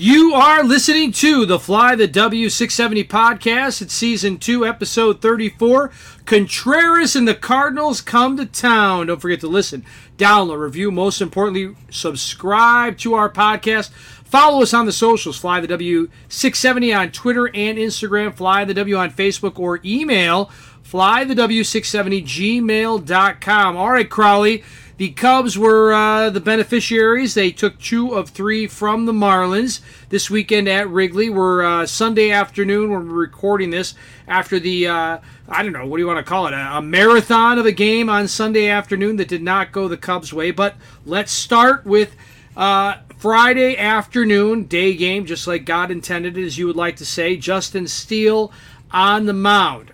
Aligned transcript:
You 0.00 0.32
are 0.32 0.62
listening 0.62 1.10
to 1.14 1.44
the 1.44 1.58
Fly 1.58 1.96
the 1.96 2.06
W670 2.06 3.08
podcast. 3.08 3.82
It's 3.82 3.92
season 3.92 4.38
2, 4.38 4.64
episode 4.64 5.20
34. 5.20 5.90
Contreras 6.24 7.16
and 7.16 7.26
the 7.26 7.34
Cardinals 7.34 8.00
come 8.00 8.36
to 8.36 8.46
town. 8.46 9.08
Don't 9.08 9.20
forget 9.20 9.40
to 9.40 9.48
listen, 9.48 9.84
download, 10.16 10.60
review, 10.60 10.92
most 10.92 11.20
importantly, 11.20 11.74
subscribe 11.90 12.96
to 12.98 13.14
our 13.14 13.28
podcast. 13.28 13.90
Follow 14.28 14.62
us 14.62 14.74
on 14.74 14.84
the 14.84 14.92
socials, 14.92 15.38
Fly 15.38 15.60
the 15.60 15.68
W670 15.68 16.98
on 16.98 17.10
Twitter 17.10 17.46
and 17.46 17.78
Instagram, 17.78 18.34
Fly 18.34 18.64
the 18.64 18.74
W 18.74 18.96
on 18.96 19.10
Facebook, 19.10 19.58
or 19.58 19.80
email 19.84 20.50
Fly 20.88 21.24
flythew670gmail.com. 21.24 23.76
All 23.76 23.90
right, 23.90 24.08
Crawly. 24.08 24.64
The 24.96 25.10
Cubs 25.10 25.58
were 25.58 25.92
uh, 25.92 26.30
the 26.30 26.40
beneficiaries. 26.40 27.34
They 27.34 27.50
took 27.52 27.78
two 27.78 28.14
of 28.14 28.30
three 28.30 28.66
from 28.66 29.06
the 29.06 29.12
Marlins 29.12 29.80
this 30.08 30.28
weekend 30.30 30.66
at 30.66 30.88
Wrigley. 30.88 31.30
We're 31.30 31.62
uh, 31.62 31.86
Sunday 31.86 32.30
afternoon 32.30 32.90
when 32.90 33.06
we're 33.06 33.14
recording 33.14 33.70
this 33.70 33.94
after 34.26 34.58
the, 34.58 34.88
uh, 34.88 35.18
I 35.48 35.62
don't 35.62 35.72
know, 35.72 35.86
what 35.86 35.98
do 35.98 36.02
you 36.02 36.06
want 36.06 36.18
to 36.18 36.28
call 36.28 36.48
it? 36.48 36.54
A, 36.54 36.78
a, 36.78 36.82
marathon 36.82 37.58
of 37.58 37.66
a 37.66 37.72
game 37.72 38.08
on 38.08 38.26
Sunday 38.26 38.68
afternoon 38.68 39.14
that 39.16 39.28
did 39.28 39.42
not 39.42 39.70
go 39.72 39.88
the 39.88 39.96
Cubs' 39.96 40.32
way. 40.32 40.50
But 40.50 40.74
let's 41.06 41.30
start 41.32 41.86
with 41.86 42.16
uh, 42.56 42.96
Friday 43.18 43.76
afternoon, 43.76 44.62
day 44.64 44.94
game, 44.94 45.26
just 45.26 45.48
like 45.48 45.64
God 45.64 45.90
intended 45.90 46.38
as 46.38 46.56
you 46.56 46.68
would 46.68 46.76
like 46.76 46.94
to 46.96 47.04
say. 47.04 47.36
Justin 47.36 47.88
Steele 47.88 48.52
on 48.92 49.26
the 49.26 49.32
mound. 49.32 49.90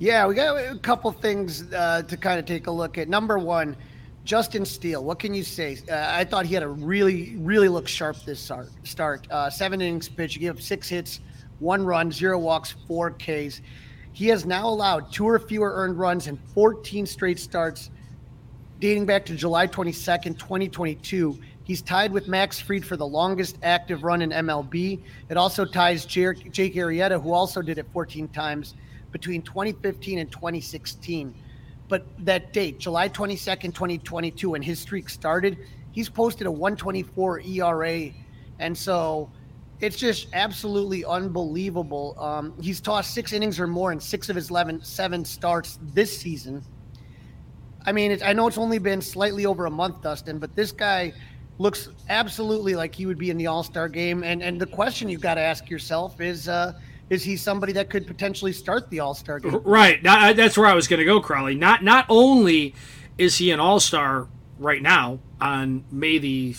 Yeah, 0.00 0.26
we 0.26 0.34
got 0.34 0.56
a 0.56 0.76
couple 0.78 1.12
things 1.12 1.72
uh, 1.72 2.02
to 2.02 2.16
kind 2.16 2.40
of 2.40 2.44
take 2.44 2.66
a 2.66 2.72
look 2.72 2.98
at. 2.98 3.08
Number 3.08 3.38
one, 3.38 3.76
Justin 4.24 4.64
Steele, 4.64 5.04
what 5.04 5.20
can 5.20 5.32
you 5.32 5.44
say? 5.44 5.78
Uh, 5.88 6.06
I 6.08 6.24
thought 6.24 6.44
he 6.44 6.54
had 6.54 6.64
a 6.64 6.68
really, 6.68 7.36
really 7.36 7.68
look 7.68 7.86
sharp 7.86 8.16
this 8.24 8.40
start. 8.40 8.68
start. 8.82 9.28
Uh, 9.30 9.48
seven 9.48 9.80
innings 9.80 10.08
pitch. 10.08 10.34
He 10.34 10.40
gave 10.40 10.56
up 10.56 10.60
six 10.60 10.88
hits, 10.88 11.20
one 11.60 11.84
run, 11.84 12.10
zero 12.10 12.36
walks, 12.36 12.74
four 12.88 13.12
Ks. 13.12 13.60
He 14.12 14.26
has 14.26 14.44
now 14.44 14.66
allowed 14.66 15.12
two 15.12 15.28
or 15.28 15.38
fewer 15.38 15.72
earned 15.72 16.00
runs 16.00 16.26
in 16.26 16.36
14 16.52 17.06
straight 17.06 17.38
starts 17.38 17.90
dating 18.80 19.06
back 19.06 19.24
to 19.24 19.34
July 19.34 19.66
22nd, 19.66 20.38
2022. 20.38 21.38
He's 21.64 21.80
tied 21.80 22.12
with 22.12 22.28
Max 22.28 22.60
Fried 22.60 22.84
for 22.84 22.96
the 22.96 23.06
longest 23.06 23.56
active 23.62 24.04
run 24.04 24.20
in 24.20 24.30
MLB. 24.30 25.00
It 25.30 25.36
also 25.36 25.64
ties 25.64 26.04
Jake 26.04 26.44
Arrieta, 26.74 27.20
who 27.20 27.32
also 27.32 27.62
did 27.62 27.78
it 27.78 27.86
14 27.92 28.28
times 28.28 28.74
between 29.12 29.40
2015 29.42 30.18
and 30.18 30.30
2016. 30.30 31.34
But 31.88 32.06
that 32.24 32.52
date, 32.52 32.78
July 32.78 33.08
22nd, 33.08 33.74
2022, 33.74 34.50
when 34.50 34.60
his 34.60 34.78
streak 34.78 35.08
started, 35.08 35.58
he's 35.92 36.10
posted 36.10 36.46
a 36.46 36.50
124 36.50 37.40
ERA. 37.40 38.10
And 38.58 38.76
so 38.76 39.30
it's 39.80 39.96
just 39.96 40.28
absolutely 40.34 41.04
unbelievable. 41.04 42.14
Um, 42.18 42.54
he's 42.60 42.80
tossed 42.80 43.14
six 43.14 43.32
innings 43.32 43.58
or 43.58 43.66
more 43.66 43.90
in 43.90 44.00
six 44.00 44.28
of 44.28 44.36
his 44.36 44.50
11, 44.50 44.82
seven 44.84 45.24
starts 45.24 45.78
this 45.82 46.14
season. 46.16 46.62
I 47.86 47.92
mean, 47.92 48.18
I 48.22 48.32
know 48.32 48.46
it's 48.48 48.58
only 48.58 48.78
been 48.78 49.00
slightly 49.00 49.46
over 49.46 49.66
a 49.66 49.70
month, 49.70 50.02
Dustin, 50.02 50.38
but 50.38 50.54
this 50.54 50.72
guy 50.72 51.12
looks 51.58 51.88
absolutely 52.08 52.74
like 52.74 52.94
he 52.94 53.06
would 53.06 53.18
be 53.18 53.30
in 53.30 53.36
the 53.36 53.46
All 53.46 53.62
Star 53.62 53.88
game. 53.88 54.22
And 54.22 54.42
and 54.42 54.60
the 54.60 54.66
question 54.66 55.08
you've 55.08 55.20
got 55.20 55.34
to 55.34 55.40
ask 55.40 55.70
yourself 55.70 56.20
is, 56.20 56.48
uh, 56.48 56.72
is 57.10 57.22
he 57.22 57.36
somebody 57.36 57.72
that 57.74 57.90
could 57.90 58.06
potentially 58.06 58.52
start 58.52 58.90
the 58.90 59.00
All 59.00 59.14
Star 59.14 59.38
game? 59.38 59.60
Right. 59.64 60.02
That's 60.02 60.56
where 60.56 60.66
I 60.66 60.74
was 60.74 60.88
going 60.88 60.98
to 60.98 61.04
go, 61.04 61.20
Crawly. 61.20 61.54
Not 61.54 61.82
not 61.82 62.06
only 62.08 62.74
is 63.18 63.36
he 63.36 63.50
an 63.50 63.60
All 63.60 63.80
Star 63.80 64.28
right 64.58 64.82
now 64.82 65.18
on 65.40 65.84
May 65.90 66.18
the 66.18 66.54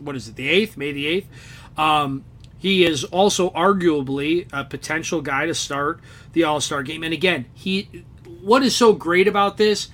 what 0.00 0.16
is 0.16 0.28
it 0.28 0.36
the 0.36 0.48
eighth, 0.48 0.76
May 0.76 0.92
the 0.92 1.06
eighth. 1.06 1.28
Um, 1.76 2.24
he 2.58 2.84
is 2.84 3.04
also 3.04 3.50
arguably 3.50 4.48
a 4.52 4.64
potential 4.64 5.20
guy 5.20 5.46
to 5.46 5.54
start 5.54 6.00
the 6.32 6.44
All 6.44 6.60
Star 6.60 6.82
game. 6.82 7.02
And 7.02 7.12
again, 7.12 7.46
he 7.54 8.04
what 8.40 8.62
is 8.62 8.74
so 8.74 8.92
great 8.92 9.28
about 9.28 9.56
this 9.56 9.88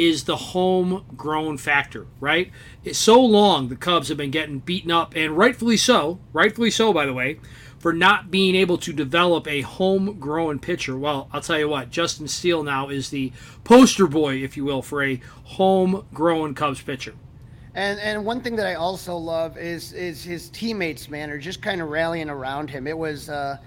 is 0.00 0.24
the 0.24 0.36
homegrown 0.36 1.58
factor, 1.58 2.06
right? 2.20 2.50
It's 2.82 2.98
so 2.98 3.20
long 3.20 3.68
the 3.68 3.76
Cubs 3.76 4.08
have 4.08 4.16
been 4.16 4.30
getting 4.30 4.60
beaten 4.60 4.90
up, 4.90 5.14
and 5.14 5.36
rightfully 5.36 5.76
so, 5.76 6.18
rightfully 6.32 6.70
so, 6.70 6.90
by 6.90 7.04
the 7.04 7.12
way, 7.12 7.38
for 7.78 7.92
not 7.92 8.30
being 8.30 8.56
able 8.56 8.78
to 8.78 8.94
develop 8.94 9.46
a 9.46 9.60
homegrown 9.60 10.58
pitcher. 10.60 10.96
Well, 10.96 11.28
I'll 11.34 11.42
tell 11.42 11.58
you 11.58 11.68
what, 11.68 11.90
Justin 11.90 12.28
Steele 12.28 12.62
now 12.62 12.88
is 12.88 13.10
the 13.10 13.30
poster 13.62 14.06
boy, 14.06 14.36
if 14.36 14.56
you 14.56 14.64
will, 14.64 14.80
for 14.80 15.04
a 15.04 15.20
homegrown 15.44 16.54
Cubs 16.54 16.80
pitcher. 16.80 17.14
And 17.74 18.00
and 18.00 18.24
one 18.24 18.40
thing 18.40 18.56
that 18.56 18.66
I 18.66 18.76
also 18.76 19.14
love 19.14 19.58
is 19.58 19.92
is 19.92 20.24
his 20.24 20.48
teammates, 20.48 21.10
man, 21.10 21.30
are 21.30 21.38
just 21.38 21.60
kind 21.60 21.82
of 21.82 21.90
rallying 21.90 22.30
around 22.30 22.70
him. 22.70 22.86
It 22.86 22.96
was 22.96 23.28
uh, 23.28 23.58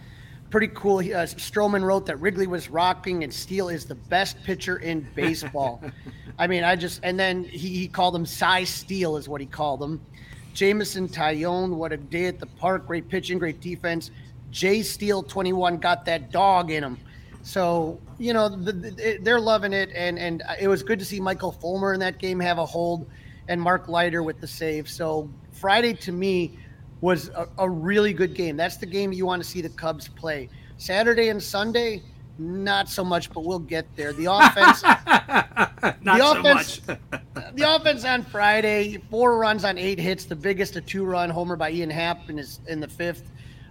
pretty 0.49 0.69
cool. 0.69 0.99
Uh, 0.99 1.25
Stroman 1.25 1.83
wrote 1.83 2.05
that 2.05 2.19
Wrigley 2.19 2.47
was 2.47 2.69
rocking 2.69 3.23
and 3.23 3.33
Steele 3.33 3.69
is 3.69 3.85
the 3.85 3.95
best 3.95 4.41
pitcher 4.43 4.77
in 4.77 5.07
baseball. 5.15 5.81
I 6.39 6.47
mean, 6.47 6.63
I 6.63 6.75
just 6.75 7.01
and 7.03 7.19
then 7.19 7.43
he, 7.43 7.69
he 7.69 7.87
called 7.87 8.15
him 8.15 8.25
Cy 8.25 8.63
Steele 8.63 9.17
is 9.17 9.29
what 9.29 9.41
he 9.41 9.47
called 9.47 9.81
him. 9.81 10.01
Jameson 10.53 11.07
Taillon, 11.07 11.75
what 11.75 11.91
a 11.91 11.97
day 11.97 12.25
at 12.25 12.39
the 12.39 12.45
park. 12.45 12.87
Great 12.87 13.09
pitching, 13.09 13.39
great 13.39 13.59
defense. 13.59 14.11
Jay 14.51 14.83
Steele, 14.83 15.23
21, 15.23 15.77
got 15.77 16.05
that 16.05 16.31
dog 16.31 16.69
in 16.69 16.83
him. 16.83 16.99
So, 17.41 17.99
you 18.19 18.33
know, 18.33 18.47
the, 18.47 18.71
the, 18.71 19.17
they're 19.21 19.39
loving 19.39 19.73
it. 19.73 19.89
And, 19.95 20.19
and 20.19 20.43
it 20.61 20.67
was 20.67 20.83
good 20.83 20.99
to 20.99 21.05
see 21.05 21.19
Michael 21.19 21.51
Fulmer 21.51 21.93
in 21.93 21.99
that 22.01 22.19
game 22.19 22.39
have 22.39 22.59
a 22.59 22.65
hold 22.65 23.09
and 23.47 23.59
Mark 23.59 23.89
Leiter 23.89 24.21
with 24.21 24.39
the 24.39 24.47
save. 24.47 24.87
So, 24.87 25.29
Friday 25.51 25.93
to 25.93 26.11
me 26.11 26.57
was 27.03 27.27
a, 27.35 27.49
a 27.57 27.69
really 27.69 28.13
good 28.13 28.33
game. 28.33 28.55
That's 28.55 28.77
the 28.77 28.85
game 28.85 29.11
you 29.11 29.25
want 29.25 29.43
to 29.43 29.47
see 29.47 29.59
the 29.59 29.67
Cubs 29.67 30.07
play. 30.07 30.47
Saturday 30.77 31.27
and 31.27 31.43
Sunday, 31.43 32.01
not 32.39 32.87
so 32.87 33.03
much, 33.03 33.29
but 33.29 33.43
we'll 33.43 33.59
get 33.59 33.85
there. 33.97 34.13
The 34.13 34.27
offense, 34.31 34.81
the 34.81 36.31
offense, 36.31 36.79
the 37.55 37.75
offense 37.75 38.05
on 38.05 38.23
Friday, 38.23 38.99
four 39.09 39.37
runs 39.37 39.65
on 39.65 39.77
eight 39.77 39.99
hits, 39.99 40.23
the 40.23 40.35
biggest 40.37 40.77
a 40.77 40.81
two-run 40.81 41.29
homer 41.29 41.57
by 41.57 41.71
Ian 41.71 41.89
Happ 41.89 42.29
in 42.29 42.37
his 42.37 42.61
in 42.69 42.79
the 42.79 42.87
fifth, 42.87 43.29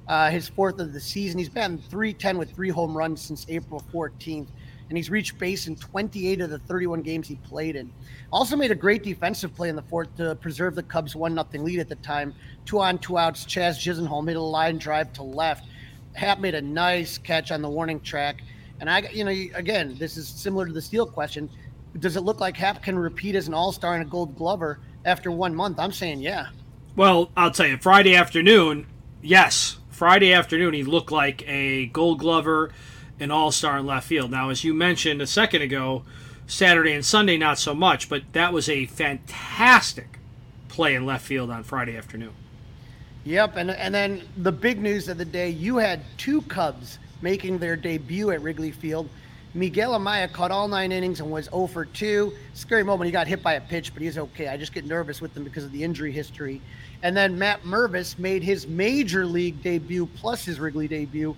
uh, 0.09 0.29
his 0.29 0.47
fourth 0.47 0.79
of 0.79 0.93
the 0.93 1.01
season. 1.01 1.39
He's 1.39 1.49
been 1.49 1.79
310 1.79 2.37
with 2.37 2.51
three 2.53 2.69
home 2.69 2.95
runs 2.95 3.23
since 3.23 3.47
April 3.49 3.83
14th, 3.95 4.49
and 4.89 4.97
he's 4.97 5.11
reached 5.11 5.39
base 5.39 5.67
in 5.67 5.77
28 5.77 6.41
of 6.41 6.51
the 6.51 6.59
31 6.59 7.03
games 7.03 7.29
he 7.29 7.37
played 7.37 7.77
in. 7.77 7.93
Also 8.33 8.57
made 8.57 8.71
a 8.71 8.75
great 8.75 9.03
defensive 9.03 9.55
play 9.55 9.69
in 9.69 9.77
the 9.77 9.83
fourth 9.83 10.15
to 10.17 10.35
preserve 10.37 10.75
the 10.75 10.83
Cubs' 10.83 11.17
one 11.17 11.35
nothing 11.35 11.65
lead 11.65 11.81
at 11.81 11.89
the 11.89 11.97
time. 11.97 12.35
Two 12.65 12.81
on, 12.81 12.99
two 12.99 13.19
outs. 13.19 13.45
Jazz 13.45 13.79
Chisholm 13.79 14.27
hit 14.27 14.37
a 14.37 14.41
line 14.41 14.79
drive 14.79 15.13
to 15.15 15.23
left. 15.23 15.67
Happ 16.15 16.41
made 16.41 16.55
a 16.55 16.63
nice 16.63 17.19
catch 17.19 17.51
on 17.51 17.63
the 17.63 17.69
warning 17.69 18.01
track. 18.01 18.43
And 18.81 18.91
I, 18.91 19.09
you 19.13 19.25
know, 19.25 19.31
again, 19.55 19.97
this 19.99 20.17
is 20.17 20.29
similar 20.29 20.67
to 20.67 20.73
the 20.73 20.83
Steele 20.83 21.07
question. 21.07 21.49
Does 21.99 22.17
it 22.17 22.23
look 22.23 22.41
like 22.41 22.57
Happ 22.57 22.83
can 22.83 22.99
repeat 22.99 23.35
as 23.35 23.49
an 23.49 23.55
All 23.55 23.73
Star 23.73 23.95
and 23.95 24.03
a 24.03 24.09
Gold 24.09 24.37
Glover 24.37 24.81
after 25.05 25.31
one 25.31 25.55
month? 25.55 25.79
I'm 25.79 25.93
saying 25.93 26.21
yeah. 26.21 26.49
Well, 26.97 27.31
I'll 27.37 27.51
tell 27.51 27.67
you, 27.67 27.79
Friday 27.79 28.15
afternoon, 28.15 28.87
yes. 29.23 29.79
Friday 29.91 30.33
afternoon, 30.33 30.75
he 30.75 30.85
looked 30.85 31.13
like 31.13 31.43
a 31.47 31.87
Gold 31.87 32.19
Glover, 32.19 32.73
an 33.23 33.31
All 33.31 33.53
Star 33.53 33.79
in 33.79 33.87
left 33.87 34.07
field. 34.07 34.31
Now, 34.31 34.51
as 34.51 34.65
you 34.65 34.75
mentioned 34.75 35.23
a 35.23 35.27
second 35.27 35.63
ago, 35.63 36.05
Saturday 36.47 36.93
and 36.93 37.05
Sunday 37.05 37.37
not 37.37 37.59
so 37.59 37.75
much, 37.75 38.09
but 38.09 38.23
that 38.33 38.53
was 38.53 38.69
a 38.69 38.87
fantastic 38.87 40.19
play 40.69 40.95
in 40.95 41.07
left 41.07 41.25
field 41.25 41.51
on 41.51 41.63
Friday 41.63 41.97
afternoon. 41.97 42.33
Yep, 43.25 43.57
and 43.57 43.71
and 43.71 43.95
then 43.95 44.23
the 44.37 44.53
big 44.53 44.81
news 44.81 45.09
of 45.09 45.17
the 45.17 45.25
day, 45.25 45.49
you 45.49 45.77
had 45.77 46.01
two 46.19 46.43
Cubs 46.43 46.99
making 47.21 47.59
their 47.59 47.77
debut 47.77 48.31
at 48.33 48.43
Wrigley 48.43 48.73
Field. 48.73 49.09
Miguel 49.55 49.93
Amaya 49.93 50.33
caught 50.33 50.51
all 50.51 50.67
nine 50.67 50.93
innings 50.93 51.21
and 51.21 51.31
was 51.31 51.45
0 51.45 51.67
for 51.67 51.85
2. 51.85 52.33
Scary 52.55 52.83
moment. 52.83 53.07
He 53.07 53.13
got 53.13 53.27
hit 53.27 53.43
by 53.43 53.55
a 53.55 53.61
pitch, 53.61 53.93
but 53.93 54.03
he's 54.03 54.17
okay. 54.17 54.49
I 54.49 54.57
just 54.57 54.73
get 54.73 54.87
nervous 54.87 55.21
with 55.21 55.37
him 55.37 55.45
because 55.45 55.63
of 55.65 55.73
the 55.73 55.85
injury 55.85 56.11
history. 56.11 56.63
And 57.03 57.15
then 57.15 57.39
Matt 57.39 57.63
Mervis 57.63 58.19
made 58.19 58.43
his 58.43 58.67
major 58.67 59.27
league 59.27 59.63
debut 59.63 60.07
plus 60.07 60.45
his 60.45 60.59
Wrigley 60.59 60.89
debut. 60.89 61.37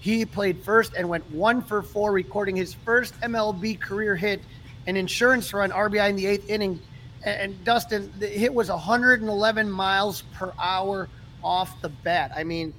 He 0.00 0.24
played 0.24 0.62
first 0.62 0.94
and 0.94 1.08
went 1.08 1.28
one 1.30 1.62
for 1.62 1.82
four, 1.82 2.12
recording 2.12 2.56
his 2.56 2.72
first 2.72 3.18
MLB 3.20 3.80
career 3.80 4.14
hit, 4.14 4.40
an 4.86 4.96
insurance 4.96 5.52
run, 5.52 5.70
RBI 5.70 6.10
in 6.10 6.16
the 6.16 6.26
eighth 6.26 6.48
inning. 6.48 6.80
And 7.24 7.62
Dustin, 7.64 8.12
the 8.18 8.28
hit 8.28 8.54
was 8.54 8.70
111 8.70 9.70
miles 9.70 10.22
per 10.34 10.52
hour 10.58 11.08
off 11.42 11.80
the 11.82 11.88
bat. 11.88 12.32
I 12.36 12.44
mean, 12.44 12.72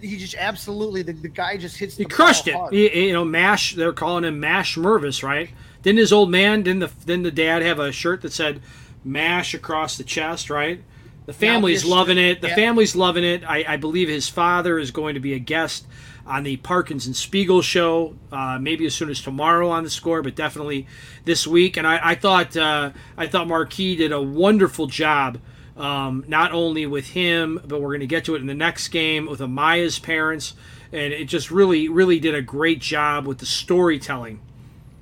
he 0.00 0.16
just 0.16 0.34
absolutely 0.34 1.02
the, 1.02 1.12
the 1.12 1.28
guy 1.28 1.56
just 1.56 1.76
hits. 1.76 1.96
he 1.96 2.04
crushed 2.04 2.48
it. 2.48 2.56
He, 2.70 3.06
you 3.06 3.12
know, 3.12 3.24
Mash. 3.24 3.74
They're 3.74 3.92
calling 3.92 4.24
him 4.24 4.40
Mash 4.40 4.76
Mervis, 4.76 5.22
right? 5.22 5.50
Didn't 5.82 5.98
his 5.98 6.12
old 6.12 6.30
man? 6.30 6.62
Didn't 6.62 6.80
the 6.80 6.90
didn't 7.06 7.22
the 7.22 7.30
dad 7.30 7.62
have 7.62 7.78
a 7.78 7.92
shirt 7.92 8.22
that 8.22 8.32
said 8.32 8.60
Mash 9.04 9.54
across 9.54 9.96
the 9.96 10.04
chest, 10.04 10.50
right? 10.50 10.82
The 11.26 11.32
family's 11.32 11.84
loving 11.84 12.18
it. 12.18 12.40
The 12.40 12.48
yeah. 12.48 12.54
family's 12.54 12.94
loving 12.94 13.24
it. 13.24 13.44
I, 13.44 13.64
I, 13.66 13.76
believe 13.76 14.08
his 14.08 14.28
father 14.28 14.78
is 14.78 14.90
going 14.90 15.14
to 15.14 15.20
be 15.20 15.32
a 15.32 15.38
guest 15.38 15.86
on 16.26 16.42
the 16.42 16.58
Parkins 16.58 17.06
and 17.06 17.16
Spiegel 17.16 17.62
show, 17.62 18.14
uh, 18.30 18.58
maybe 18.60 18.84
as 18.84 18.94
soon 18.94 19.08
as 19.08 19.22
tomorrow 19.22 19.70
on 19.70 19.84
the 19.84 19.90
score, 19.90 20.22
but 20.22 20.34
definitely 20.34 20.86
this 21.24 21.46
week. 21.46 21.78
And 21.78 21.86
I, 21.86 22.10
I 22.10 22.14
thought 22.14 22.56
uh, 22.56 22.90
I 23.16 23.26
thought 23.26 23.48
Marquee 23.48 23.96
did 23.96 24.12
a 24.12 24.20
wonderful 24.20 24.86
job 24.86 25.38
um, 25.76 26.24
not 26.28 26.52
only 26.52 26.86
with 26.86 27.08
him, 27.08 27.60
but 27.66 27.80
we're 27.80 27.90
going 27.90 28.00
to 28.00 28.06
get 28.06 28.24
to 28.26 28.34
it 28.34 28.40
in 28.40 28.46
the 28.46 28.54
next 28.54 28.88
game 28.88 29.26
with 29.26 29.40
Amaya's 29.40 29.98
parents. 29.98 30.54
And 30.92 31.12
it 31.12 31.24
just 31.24 31.50
really, 31.50 31.88
really 31.88 32.20
did 32.20 32.34
a 32.34 32.42
great 32.42 32.80
job 32.80 33.26
with 33.26 33.38
the 33.38 33.46
storytelling. 33.46 34.40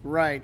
Right. 0.02 0.42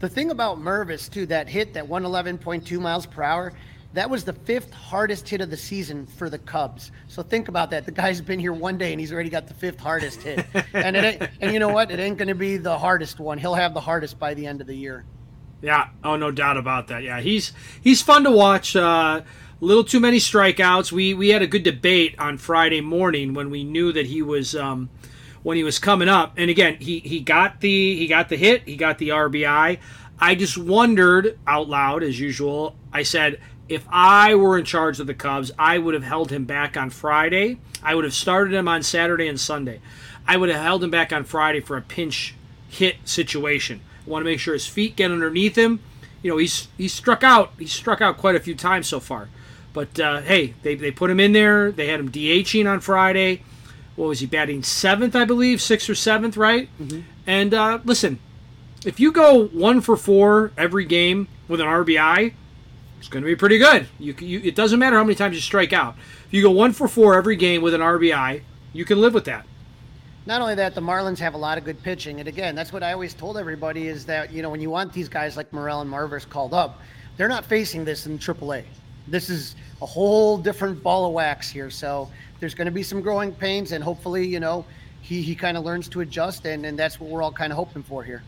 The 0.00 0.08
thing 0.08 0.30
about 0.30 0.58
Mervis, 0.58 1.10
too, 1.10 1.26
that 1.26 1.48
hit, 1.48 1.74
that 1.74 1.86
111.2 1.86 2.80
miles 2.80 3.06
per 3.06 3.22
hour, 3.22 3.52
that 3.92 4.08
was 4.08 4.24
the 4.24 4.32
fifth 4.32 4.72
hardest 4.72 5.28
hit 5.28 5.40
of 5.40 5.50
the 5.50 5.56
season 5.56 6.06
for 6.06 6.30
the 6.30 6.38
Cubs. 6.38 6.92
So 7.08 7.22
think 7.22 7.48
about 7.48 7.70
that. 7.70 7.84
The 7.84 7.92
guy's 7.92 8.20
been 8.20 8.38
here 8.38 8.52
one 8.52 8.78
day 8.78 8.92
and 8.92 9.00
he's 9.00 9.12
already 9.12 9.30
got 9.30 9.48
the 9.48 9.54
fifth 9.54 9.80
hardest 9.80 10.22
hit. 10.22 10.46
and 10.72 10.96
it 10.96 11.30
and 11.40 11.52
you 11.52 11.58
know 11.58 11.68
what? 11.68 11.90
It 11.90 11.98
ain't 11.98 12.16
going 12.16 12.28
to 12.28 12.34
be 12.34 12.56
the 12.56 12.78
hardest 12.78 13.18
one. 13.18 13.38
He'll 13.38 13.54
have 13.54 13.74
the 13.74 13.80
hardest 13.80 14.18
by 14.18 14.34
the 14.34 14.46
end 14.46 14.60
of 14.60 14.66
the 14.66 14.76
year. 14.76 15.04
Yeah. 15.62 15.88
Oh, 16.04 16.16
no 16.16 16.30
doubt 16.30 16.56
about 16.56 16.88
that. 16.88 17.02
Yeah, 17.02 17.20
he's 17.20 17.52
he's 17.80 18.00
fun 18.00 18.24
to 18.24 18.30
watch. 18.30 18.76
Uh, 18.76 19.22
a 19.60 19.64
little 19.64 19.84
too 19.84 20.00
many 20.00 20.18
strikeouts. 20.18 20.90
We 20.90 21.12
we 21.12 21.30
had 21.30 21.42
a 21.42 21.46
good 21.46 21.64
debate 21.64 22.14
on 22.18 22.38
Friday 22.38 22.80
morning 22.80 23.34
when 23.34 23.50
we 23.50 23.64
knew 23.64 23.92
that 23.92 24.06
he 24.06 24.22
was 24.22 24.54
um, 24.54 24.88
when 25.42 25.56
he 25.56 25.64
was 25.64 25.78
coming 25.78 26.08
up. 26.08 26.34
And 26.36 26.50
again, 26.50 26.76
he 26.80 27.00
he 27.00 27.20
got 27.20 27.60
the 27.60 27.96
he 27.96 28.06
got 28.06 28.28
the 28.28 28.36
hit, 28.36 28.62
he 28.66 28.76
got 28.76 28.98
the 28.98 29.10
RBI. 29.10 29.78
I 30.22 30.34
just 30.34 30.58
wondered 30.58 31.38
out 31.46 31.68
loud, 31.68 32.02
as 32.02 32.20
usual. 32.20 32.76
I 32.92 33.04
said, 33.04 33.40
if 33.70 33.86
I 33.88 34.34
were 34.34 34.58
in 34.58 34.64
charge 34.64 34.98
of 34.98 35.06
the 35.06 35.14
Cubs, 35.14 35.52
I 35.56 35.78
would 35.78 35.94
have 35.94 36.02
held 36.02 36.32
him 36.32 36.44
back 36.44 36.76
on 36.76 36.90
Friday. 36.90 37.58
I 37.84 37.94
would 37.94 38.04
have 38.04 38.12
started 38.12 38.52
him 38.52 38.66
on 38.66 38.82
Saturday 38.82 39.28
and 39.28 39.38
Sunday. 39.38 39.80
I 40.26 40.36
would 40.36 40.48
have 40.48 40.60
held 40.60 40.82
him 40.82 40.90
back 40.90 41.12
on 41.12 41.22
Friday 41.22 41.60
for 41.60 41.76
a 41.76 41.82
pinch 41.82 42.34
hit 42.68 42.96
situation. 43.04 43.80
I 44.04 44.10
want 44.10 44.22
to 44.22 44.24
make 44.24 44.40
sure 44.40 44.54
his 44.54 44.66
feet 44.66 44.96
get 44.96 45.12
underneath 45.12 45.56
him. 45.56 45.78
You 46.20 46.32
know, 46.32 46.36
he's 46.36 46.66
he's 46.76 46.92
struck 46.92 47.22
out. 47.22 47.52
He's 47.60 47.72
struck 47.72 48.00
out 48.00 48.18
quite 48.18 48.34
a 48.34 48.40
few 48.40 48.56
times 48.56 48.88
so 48.88 48.98
far. 48.98 49.28
But 49.72 50.00
uh, 50.00 50.22
hey, 50.22 50.54
they, 50.62 50.74
they 50.74 50.90
put 50.90 51.08
him 51.08 51.20
in 51.20 51.32
there. 51.32 51.70
They 51.70 51.86
had 51.86 52.00
him 52.00 52.10
DHing 52.10 52.68
on 52.68 52.80
Friday. 52.80 53.44
What 53.94 54.08
was 54.08 54.18
he 54.18 54.26
batting 54.26 54.64
seventh, 54.64 55.14
I 55.14 55.24
believe, 55.24 55.62
sixth 55.62 55.88
or 55.88 55.94
seventh, 55.94 56.36
right? 56.36 56.68
Mm-hmm. 56.82 57.00
And 57.24 57.54
uh, 57.54 57.78
listen, 57.84 58.18
if 58.84 58.98
you 58.98 59.12
go 59.12 59.46
one 59.46 59.80
for 59.80 59.96
four 59.96 60.50
every 60.56 60.84
game 60.84 61.28
with 61.46 61.60
an 61.60 61.68
RBI, 61.68 62.34
it's 63.00 63.08
going 63.08 63.24
to 63.24 63.26
be 63.26 63.34
pretty 63.34 63.58
good. 63.58 63.88
You, 63.98 64.14
you, 64.20 64.40
it 64.44 64.54
doesn't 64.54 64.78
matter 64.78 64.96
how 64.96 65.02
many 65.02 65.16
times 65.16 65.34
you 65.34 65.40
strike 65.40 65.72
out. 65.72 65.96
If 66.26 66.34
you 66.34 66.42
go 66.42 66.50
one 66.50 66.72
for 66.72 66.86
four 66.86 67.14
every 67.14 67.36
game 67.36 67.62
with 67.62 67.74
an 67.74 67.80
RBI, 67.80 68.42
you 68.72 68.84
can 68.84 69.00
live 69.00 69.14
with 69.14 69.24
that. 69.24 69.44
Not 70.26 70.40
only 70.40 70.54
that, 70.54 70.74
the 70.74 70.80
Marlins 70.80 71.18
have 71.18 71.34
a 71.34 71.38
lot 71.38 71.58
of 71.58 71.64
good 71.64 71.82
pitching, 71.82 72.20
and 72.20 72.28
again, 72.28 72.54
that's 72.54 72.72
what 72.72 72.82
I 72.82 72.92
always 72.92 73.14
told 73.14 73.36
everybody 73.36 73.88
is 73.88 74.06
that 74.06 74.32
you 74.32 74.42
know 74.42 74.50
when 74.50 74.60
you 74.60 74.70
want 74.70 74.92
these 74.92 75.08
guys 75.08 75.36
like 75.36 75.52
Morel 75.52 75.80
and 75.80 75.90
Mervis 75.90 76.28
called 76.28 76.54
up, 76.54 76.80
they're 77.16 77.26
not 77.26 77.44
facing 77.46 77.84
this 77.84 78.06
in 78.06 78.18
AAA 78.18 78.64
this 79.10 79.28
is 79.28 79.56
a 79.82 79.86
whole 79.86 80.38
different 80.38 80.82
ball 80.82 81.06
of 81.06 81.12
wax 81.12 81.50
here. 81.50 81.70
So 81.70 82.10
there's 82.38 82.54
going 82.54 82.66
to 82.66 82.72
be 82.72 82.82
some 82.82 83.00
growing 83.00 83.32
pains, 83.32 83.72
and 83.72 83.82
hopefully, 83.82 84.26
you 84.26 84.40
know, 84.40 84.64
he, 85.02 85.22
he 85.22 85.34
kind 85.34 85.56
of 85.56 85.64
learns 85.64 85.88
to 85.90 86.00
adjust, 86.00 86.46
and, 86.46 86.64
and 86.64 86.78
that's 86.78 87.00
what 87.00 87.10
we're 87.10 87.22
all 87.22 87.32
kind 87.32 87.52
of 87.52 87.56
hoping 87.56 87.82
for 87.82 88.02
here. 88.02 88.22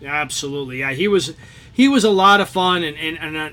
Yeah, 0.00 0.14
absolutely. 0.14 0.78
Yeah, 0.78 0.92
he 0.92 1.08
was 1.08 1.34
he 1.72 1.88
was 1.88 2.04
a 2.04 2.10
lot 2.10 2.40
of 2.40 2.48
fun, 2.48 2.84
and 2.84 2.96
and, 2.96 3.18
and 3.18 3.36
uh, 3.36 3.50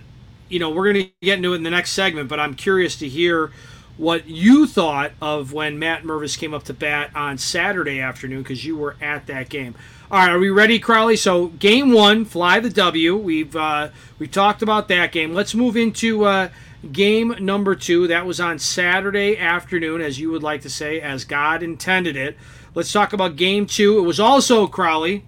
you 0.50 0.60
know 0.60 0.70
we're 0.70 0.92
going 0.92 1.06
to 1.06 1.12
get 1.22 1.38
into 1.38 1.54
it 1.54 1.58
in 1.58 1.64
the 1.64 1.70
next 1.70 1.92
segment, 1.92 2.30
but 2.30 2.40
I'm 2.40 2.54
curious 2.54 2.96
to 2.98 3.08
hear 3.08 3.52
what 3.98 4.28
you 4.28 4.68
thought 4.68 5.12
of 5.22 5.54
when 5.54 5.80
Matt 5.80 6.04
Mervis 6.04 6.38
came 6.38 6.54
up 6.54 6.64
to 6.64 6.74
bat 6.74 7.12
on 7.16 7.38
Saturday 7.38 8.02
afternoon 8.02 8.44
because 8.44 8.66
you 8.66 8.76
were 8.76 8.96
at 9.02 9.26
that 9.28 9.50
game. 9.50 9.76
All 10.12 10.20
right, 10.20 10.32
are 10.32 10.40
we 10.40 10.50
ready, 10.50 10.80
Crawly? 10.80 11.16
So 11.16 11.48
game 11.48 11.92
one, 11.92 12.26
fly 12.26 12.60
the 12.60 12.70
W. 12.70 13.16
We've 13.16 13.56
uh, 13.56 13.90
we 14.20 14.28
talked 14.28 14.62
about 14.62 14.88
that 14.90 15.12
game. 15.12 15.34
Let's 15.34 15.56
move 15.56 15.76
into 15.78 16.26
uh, 16.26 16.50
game 16.92 17.36
number 17.40 17.74
two. 17.74 18.08
That 18.08 18.26
was 18.26 18.40
on 18.40 18.60
Saturday 18.60 19.38
afternoon, 19.38 20.02
as 20.02 20.20
you 20.20 20.30
would 20.32 20.44
like 20.44 20.62
to 20.62 20.70
say, 20.70 21.00
as 21.02 21.26
God 21.26 21.64
intended 21.64 22.16
it. 22.16 22.38
Let's 22.76 22.92
talk 22.92 23.14
about 23.14 23.36
game 23.38 23.66
two. 23.66 23.98
It 23.98 24.02
was 24.02 24.20
also 24.20 24.68
Crawly, 24.68 25.26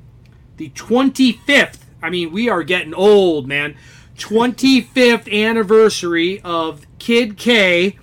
the 0.57 0.69
25th. 0.69 1.79
I 2.01 2.09
mean, 2.09 2.31
we 2.31 2.49
are 2.49 2.61
getting 2.61 2.93
old, 2.93 3.47
man. 3.47 3.75
25th 4.17 5.31
anniversary 5.31 6.41
of 6.41 6.85
Kid 6.99 7.37
K. 7.37 7.97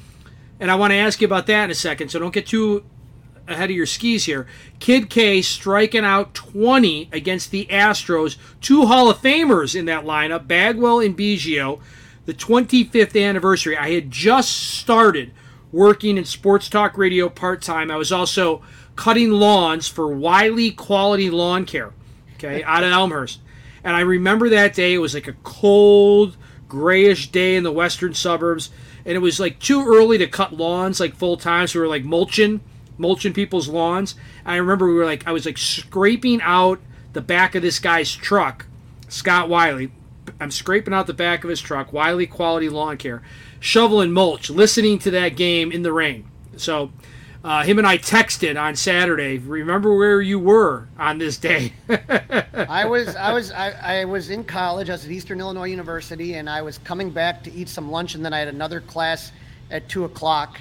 And 0.60 0.70
I 0.70 0.76
want 0.76 0.92
to 0.92 0.96
ask 0.96 1.20
you 1.20 1.26
about 1.26 1.46
that 1.48 1.64
in 1.64 1.70
a 1.70 1.74
second, 1.74 2.10
so 2.10 2.18
don't 2.18 2.32
get 2.32 2.46
too 2.46 2.84
ahead 3.46 3.70
of 3.70 3.76
your 3.76 3.86
skis 3.86 4.24
here. 4.24 4.46
Kid 4.78 5.10
K 5.10 5.42
striking 5.42 6.04
out 6.04 6.34
20 6.34 7.10
against 7.12 7.50
the 7.50 7.66
Astros. 7.66 8.36
Two 8.60 8.86
Hall 8.86 9.10
of 9.10 9.18
Famers 9.18 9.74
in 9.74 9.84
that 9.86 10.04
lineup, 10.04 10.46
Bagwell 10.46 11.00
and 11.00 11.16
Biggio. 11.16 11.80
The 12.26 12.34
25th 12.34 13.22
anniversary. 13.22 13.76
I 13.76 13.90
had 13.90 14.10
just 14.10 14.50
started 14.50 15.32
working 15.72 16.16
in 16.16 16.24
sports 16.24 16.68
talk 16.68 16.96
radio 16.96 17.28
part 17.28 17.60
time. 17.60 17.90
I 17.90 17.96
was 17.96 18.12
also 18.12 18.62
cutting 18.96 19.30
lawns 19.30 19.88
for 19.88 20.08
Wiley 20.08 20.70
Quality 20.70 21.28
Lawn 21.28 21.66
Care, 21.66 21.92
okay, 22.36 22.62
out 22.62 22.84
of 22.84 22.92
Elmhurst. 22.92 23.40
And 23.84 23.94
I 23.94 24.00
remember 24.00 24.48
that 24.48 24.74
day. 24.74 24.94
It 24.94 24.98
was 24.98 25.14
like 25.14 25.28
a 25.28 25.36
cold, 25.44 26.36
grayish 26.68 27.30
day 27.30 27.54
in 27.54 27.62
the 27.62 27.70
western 27.70 28.14
suburbs. 28.14 28.70
And 29.04 29.14
it 29.14 29.20
was 29.20 29.38
like 29.38 29.58
too 29.58 29.86
early 29.86 30.18
to 30.18 30.26
cut 30.26 30.54
lawns 30.54 30.98
like 30.98 31.14
full 31.14 31.36
time. 31.36 31.66
So 31.66 31.78
we 31.78 31.82
were 31.82 31.90
like 31.90 32.04
mulching 32.04 32.60
mulching 32.98 33.32
people's 33.32 33.68
lawns. 33.68 34.14
I 34.44 34.56
remember 34.56 34.86
we 34.86 34.94
were 34.94 35.04
like, 35.04 35.26
I 35.26 35.32
was 35.32 35.46
like 35.46 35.58
scraping 35.58 36.40
out 36.42 36.80
the 37.12 37.20
back 37.20 37.54
of 37.54 37.62
this 37.62 37.78
guy's 37.78 38.14
truck, 38.14 38.66
Scott 39.08 39.48
Wiley. 39.48 39.90
I'm 40.40 40.50
scraping 40.50 40.94
out 40.94 41.06
the 41.06 41.14
back 41.14 41.44
of 41.44 41.50
his 41.50 41.60
truck, 41.60 41.92
Wiley 41.92 42.26
Quality 42.26 42.68
Lawn 42.68 42.96
Care, 42.96 43.22
shoveling 43.60 44.12
mulch, 44.12 44.50
listening 44.50 44.98
to 45.00 45.10
that 45.10 45.36
game 45.36 45.70
in 45.70 45.82
the 45.82 45.92
rain. 45.92 46.26
So, 46.56 46.92
uh, 47.44 47.62
him 47.62 47.78
and 47.78 47.86
I 47.86 47.98
texted 47.98 48.60
on 48.60 48.74
Saturday. 48.74 49.38
Remember 49.38 49.96
where 49.96 50.20
you 50.20 50.38
were 50.38 50.88
on 50.98 51.18
this 51.18 51.36
day? 51.36 51.74
I 51.88 52.84
was, 52.88 53.14
I 53.14 53.32
was, 53.32 53.52
I, 53.52 54.00
I 54.00 54.04
was 54.06 54.30
in 54.30 54.44
college. 54.44 54.88
I 54.88 54.92
was 54.92 55.04
at 55.04 55.10
Eastern 55.10 55.40
Illinois 55.40 55.68
University, 55.68 56.34
and 56.34 56.48
I 56.48 56.62
was 56.62 56.78
coming 56.78 57.10
back 57.10 57.42
to 57.44 57.52
eat 57.52 57.68
some 57.68 57.90
lunch, 57.90 58.14
and 58.14 58.24
then 58.24 58.32
I 58.32 58.38
had 58.40 58.48
another 58.48 58.80
class 58.80 59.30
at 59.70 59.88
two 59.88 60.04
o'clock 60.04 60.58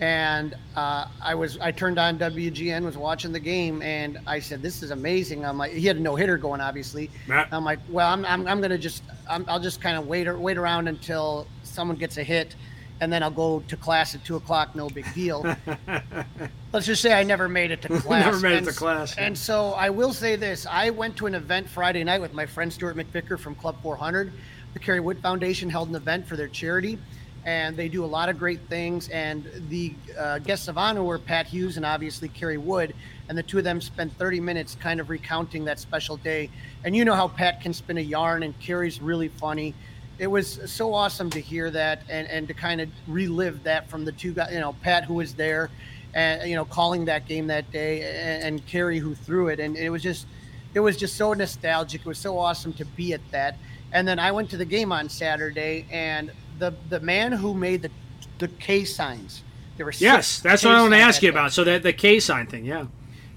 and 0.00 0.56
uh, 0.76 1.06
I 1.22 1.34
was 1.34 1.58
I 1.58 1.72
turned 1.72 1.98
on 1.98 2.18
WGN, 2.18 2.84
was 2.84 2.96
watching 2.96 3.32
the 3.32 3.40
game, 3.40 3.82
and 3.82 4.18
I 4.26 4.40
said, 4.40 4.62
"This 4.62 4.82
is 4.82 4.90
amazing." 4.90 5.44
I'm 5.44 5.58
like, 5.58 5.72
he 5.72 5.86
had 5.86 5.96
a 5.96 6.00
no 6.00 6.16
hitter 6.16 6.38
going, 6.38 6.60
obviously. 6.60 7.10
Matt. 7.28 7.48
I'm 7.52 7.64
like, 7.64 7.80
well, 7.90 8.10
I'm 8.10 8.24
I'm, 8.24 8.46
I'm 8.46 8.60
gonna 8.62 8.78
just 8.78 9.02
i 9.28 9.38
will 9.38 9.60
just 9.60 9.80
kind 9.80 9.98
of 9.98 10.06
wait 10.06 10.26
wait 10.38 10.56
around 10.56 10.88
until 10.88 11.46
someone 11.64 11.98
gets 11.98 12.16
a 12.16 12.24
hit, 12.24 12.56
and 13.00 13.12
then 13.12 13.22
I'll 13.22 13.30
go 13.30 13.60
to 13.68 13.76
class 13.76 14.14
at 14.14 14.24
two 14.24 14.36
o'clock. 14.36 14.74
No 14.74 14.88
big 14.88 15.12
deal. 15.14 15.42
Let's 16.72 16.86
just 16.86 17.02
say 17.02 17.12
I 17.12 17.22
never 17.22 17.48
made 17.48 17.70
it 17.70 17.82
to 17.82 17.88
class. 18.00 18.24
never 18.24 18.40
made 18.40 18.58
and, 18.58 18.68
it 18.68 18.72
to 18.72 18.76
class. 18.76 19.16
And 19.16 19.36
so 19.36 19.72
I 19.72 19.90
will 19.90 20.12
say 20.12 20.36
this: 20.36 20.66
I 20.66 20.90
went 20.90 21.16
to 21.16 21.26
an 21.26 21.34
event 21.34 21.68
Friday 21.68 22.04
night 22.04 22.20
with 22.20 22.32
my 22.32 22.46
friend 22.46 22.72
Stuart 22.72 22.96
McVicker 22.96 23.38
from 23.38 23.54
Club 23.54 23.76
400. 23.82 24.32
The 24.72 24.78
Kerry 24.78 25.00
Wood 25.00 25.18
Foundation 25.20 25.68
held 25.68 25.88
an 25.88 25.96
event 25.96 26.26
for 26.26 26.36
their 26.36 26.48
charity 26.48 26.98
and 27.44 27.76
they 27.76 27.88
do 27.88 28.04
a 28.04 28.06
lot 28.06 28.28
of 28.28 28.38
great 28.38 28.60
things. 28.68 29.08
And 29.08 29.48
the 29.68 29.94
uh, 30.18 30.38
guests 30.38 30.68
of 30.68 30.76
honor 30.76 31.02
were 31.02 31.18
Pat 31.18 31.46
Hughes 31.46 31.76
and 31.76 31.86
obviously 31.86 32.28
Kerry 32.28 32.58
Wood, 32.58 32.94
and 33.28 33.36
the 33.36 33.42
two 33.42 33.58
of 33.58 33.64
them 33.64 33.80
spent 33.80 34.16
30 34.18 34.40
minutes 34.40 34.76
kind 34.80 35.00
of 35.00 35.08
recounting 35.10 35.64
that 35.64 35.78
special 35.78 36.16
day. 36.16 36.50
And 36.84 36.94
you 36.94 37.04
know 37.04 37.14
how 37.14 37.28
Pat 37.28 37.60
can 37.60 37.72
spin 37.72 37.98
a 37.98 38.02
yarn, 38.02 38.42
and 38.42 38.58
Kerry's 38.60 39.00
really 39.00 39.28
funny. 39.28 39.74
It 40.20 40.28
was 40.28 40.60
so 40.70 40.94
awesome 40.94 41.30
to 41.30 41.40
hear 41.40 41.70
that 41.70 42.02
and, 42.08 42.28
and 42.28 42.46
to 42.46 42.54
kind 42.54 42.80
of 42.80 42.88
relive 43.08 43.62
that 43.64 43.88
from 43.90 44.04
the 44.04 44.12
two 44.12 44.34
guys, 44.34 44.52
you 44.52 44.60
know, 44.60 44.74
Pat 44.82 45.04
who 45.04 45.14
was 45.14 45.34
there 45.34 45.70
and 46.14 46.48
you 46.48 46.56
know 46.56 46.64
calling 46.64 47.04
that 47.06 47.26
game 47.26 47.46
that 47.46 47.70
day 47.70 48.02
and, 48.02 48.42
and 48.42 48.66
Kerry 48.66 48.98
who 48.98 49.14
threw 49.14 49.48
it 49.48 49.60
and 49.60 49.76
it 49.76 49.90
was 49.90 50.02
just 50.02 50.26
it 50.74 50.80
was 50.80 50.96
just 50.96 51.16
so 51.16 51.32
nostalgic 51.32 52.00
it 52.00 52.06
was 52.06 52.18
so 52.18 52.36
awesome 52.36 52.72
to 52.74 52.84
be 52.84 53.12
at 53.12 53.20
that 53.30 53.56
and 53.92 54.06
then 54.06 54.18
I 54.18 54.32
went 54.32 54.50
to 54.50 54.56
the 54.56 54.64
game 54.64 54.92
on 54.92 55.08
Saturday 55.08 55.86
and 55.90 56.32
the 56.58 56.74
the 56.88 57.00
man 57.00 57.32
who 57.32 57.54
made 57.54 57.82
the 57.82 57.90
the 58.38 58.48
K 58.48 58.84
signs. 58.84 59.42
There 59.76 59.86
were 59.86 59.92
yes, 59.96 60.40
that's 60.40 60.64
what 60.64 60.74
I 60.74 60.82
want 60.82 60.94
to 60.94 60.98
ask 60.98 61.22
you 61.22 61.30
about. 61.30 61.52
So 61.52 61.64
that 61.64 61.82
the 61.82 61.92
K 61.92 62.20
sign 62.20 62.46
thing, 62.46 62.64
yeah, 62.64 62.86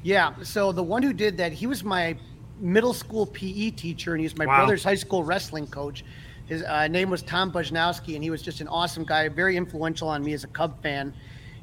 yeah. 0.01 0.33
So 0.43 0.71
the 0.71 0.83
one 0.83 1.03
who 1.03 1.13
did 1.13 1.37
that, 1.37 1.53
he 1.53 1.67
was 1.67 1.83
my 1.83 2.17
middle 2.59 2.93
school 2.93 3.25
PE 3.25 3.71
teacher, 3.71 4.13
and 4.13 4.21
he's 4.21 4.37
my 4.37 4.45
wow. 4.45 4.57
brother's 4.57 4.83
high 4.83 4.95
school 4.95 5.23
wrestling 5.23 5.67
coach. 5.67 6.03
His 6.45 6.63
uh, 6.63 6.87
name 6.87 7.09
was 7.09 7.21
Tom 7.21 7.51
Bujnowski, 7.51 8.15
and 8.15 8.23
he 8.23 8.29
was 8.29 8.41
just 8.41 8.61
an 8.61 8.67
awesome 8.67 9.05
guy, 9.05 9.29
very 9.29 9.55
influential 9.55 10.09
on 10.09 10.23
me 10.23 10.33
as 10.33 10.43
a 10.43 10.47
Cub 10.47 10.81
fan. 10.81 11.13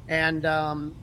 And 0.07 0.45
um, 0.45 0.95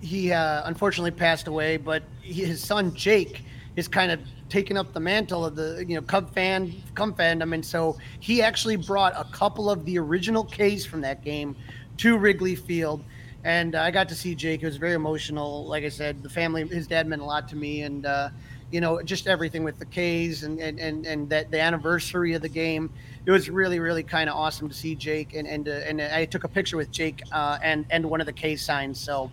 he 0.00 0.32
uh, 0.32 0.62
unfortunately 0.66 1.10
passed 1.10 1.46
away, 1.46 1.76
but 1.76 2.02
he, 2.20 2.44
his 2.44 2.62
son 2.62 2.94
Jake 2.94 3.44
is 3.76 3.88
kind 3.88 4.12
of 4.12 4.20
taking 4.48 4.76
up 4.76 4.92
the 4.92 5.00
mantle 5.00 5.44
of 5.44 5.56
the 5.56 5.84
you 5.88 5.94
know 5.96 6.02
Cub 6.02 6.32
fan, 6.34 6.72
Cub 6.94 7.16
fandom, 7.16 7.54
and 7.54 7.64
so 7.64 7.96
he 8.20 8.42
actually 8.42 8.76
brought 8.76 9.14
a 9.16 9.24
couple 9.32 9.70
of 9.70 9.84
the 9.84 9.98
original 9.98 10.44
K's 10.44 10.84
from 10.84 11.00
that 11.00 11.24
game 11.24 11.56
to 11.98 12.18
Wrigley 12.18 12.54
Field, 12.54 13.02
and 13.42 13.74
I 13.74 13.90
got 13.90 14.08
to 14.10 14.14
see 14.14 14.34
Jake. 14.34 14.62
It 14.62 14.66
was 14.66 14.76
very 14.76 14.94
emotional. 14.94 15.66
Like 15.66 15.84
I 15.84 15.88
said, 15.88 16.22
the 16.22 16.28
family, 16.28 16.66
his 16.66 16.86
dad 16.86 17.06
meant 17.06 17.22
a 17.22 17.24
lot 17.24 17.48
to 17.48 17.56
me, 17.56 17.82
and 17.82 18.04
uh, 18.04 18.28
you 18.70 18.80
know 18.80 19.02
just 19.02 19.26
everything 19.26 19.64
with 19.64 19.78
the 19.78 19.84
K's 19.84 20.42
and 20.42 20.58
and 20.58 20.78
and, 20.78 21.06
and 21.06 21.28
that 21.30 21.50
the 21.50 21.60
anniversary 21.60 22.34
of 22.34 22.42
the 22.42 22.48
game. 22.48 22.90
It 23.26 23.30
was 23.30 23.48
really 23.48 23.78
really 23.78 24.02
kind 24.02 24.28
of 24.28 24.36
awesome 24.36 24.68
to 24.68 24.74
see 24.74 24.94
Jake, 24.94 25.34
and 25.34 25.46
and 25.46 25.68
uh, 25.68 25.72
and 25.72 26.00
I 26.00 26.24
took 26.24 26.44
a 26.44 26.48
picture 26.48 26.76
with 26.76 26.90
Jake 26.90 27.22
uh, 27.32 27.58
and 27.62 27.86
and 27.90 28.08
one 28.08 28.20
of 28.20 28.26
the 28.26 28.32
K 28.32 28.56
signs. 28.56 29.00
So 29.00 29.30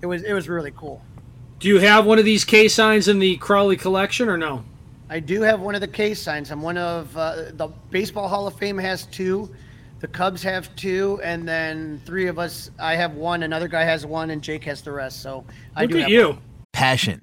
it 0.00 0.06
was 0.06 0.22
it 0.22 0.32
was 0.32 0.48
really 0.48 0.72
cool. 0.72 1.02
Do 1.58 1.68
you 1.68 1.78
have 1.78 2.06
one 2.06 2.18
of 2.18 2.24
these 2.24 2.44
K 2.44 2.66
signs 2.66 3.06
in 3.06 3.20
the 3.20 3.36
Crawly 3.36 3.76
collection 3.76 4.28
or 4.28 4.36
no? 4.36 4.64
I 5.08 5.20
do 5.20 5.42
have 5.42 5.60
one 5.60 5.74
of 5.74 5.80
the 5.80 5.88
K 5.88 6.14
signs. 6.14 6.50
I'm 6.50 6.62
one 6.62 6.78
of 6.78 7.16
uh, 7.16 7.52
the 7.52 7.68
Baseball 7.90 8.28
Hall 8.28 8.46
of 8.46 8.54
Fame 8.54 8.78
has 8.78 9.04
two, 9.06 9.54
the 10.00 10.08
Cubs 10.08 10.42
have 10.42 10.74
two, 10.74 11.20
and 11.22 11.46
then 11.46 12.00
three 12.04 12.26
of 12.26 12.38
us. 12.38 12.70
I 12.80 12.96
have 12.96 13.14
one, 13.14 13.44
another 13.44 13.68
guy 13.68 13.84
has 13.84 14.04
one, 14.04 14.30
and 14.30 14.42
Jake 14.42 14.64
has 14.64 14.82
the 14.82 14.90
rest. 14.90 15.22
So 15.22 15.44
I 15.76 15.82
Look 15.82 15.90
do 15.90 16.00
at 16.00 16.08
you. 16.08 16.28
One. 16.30 16.38
Passion, 16.72 17.22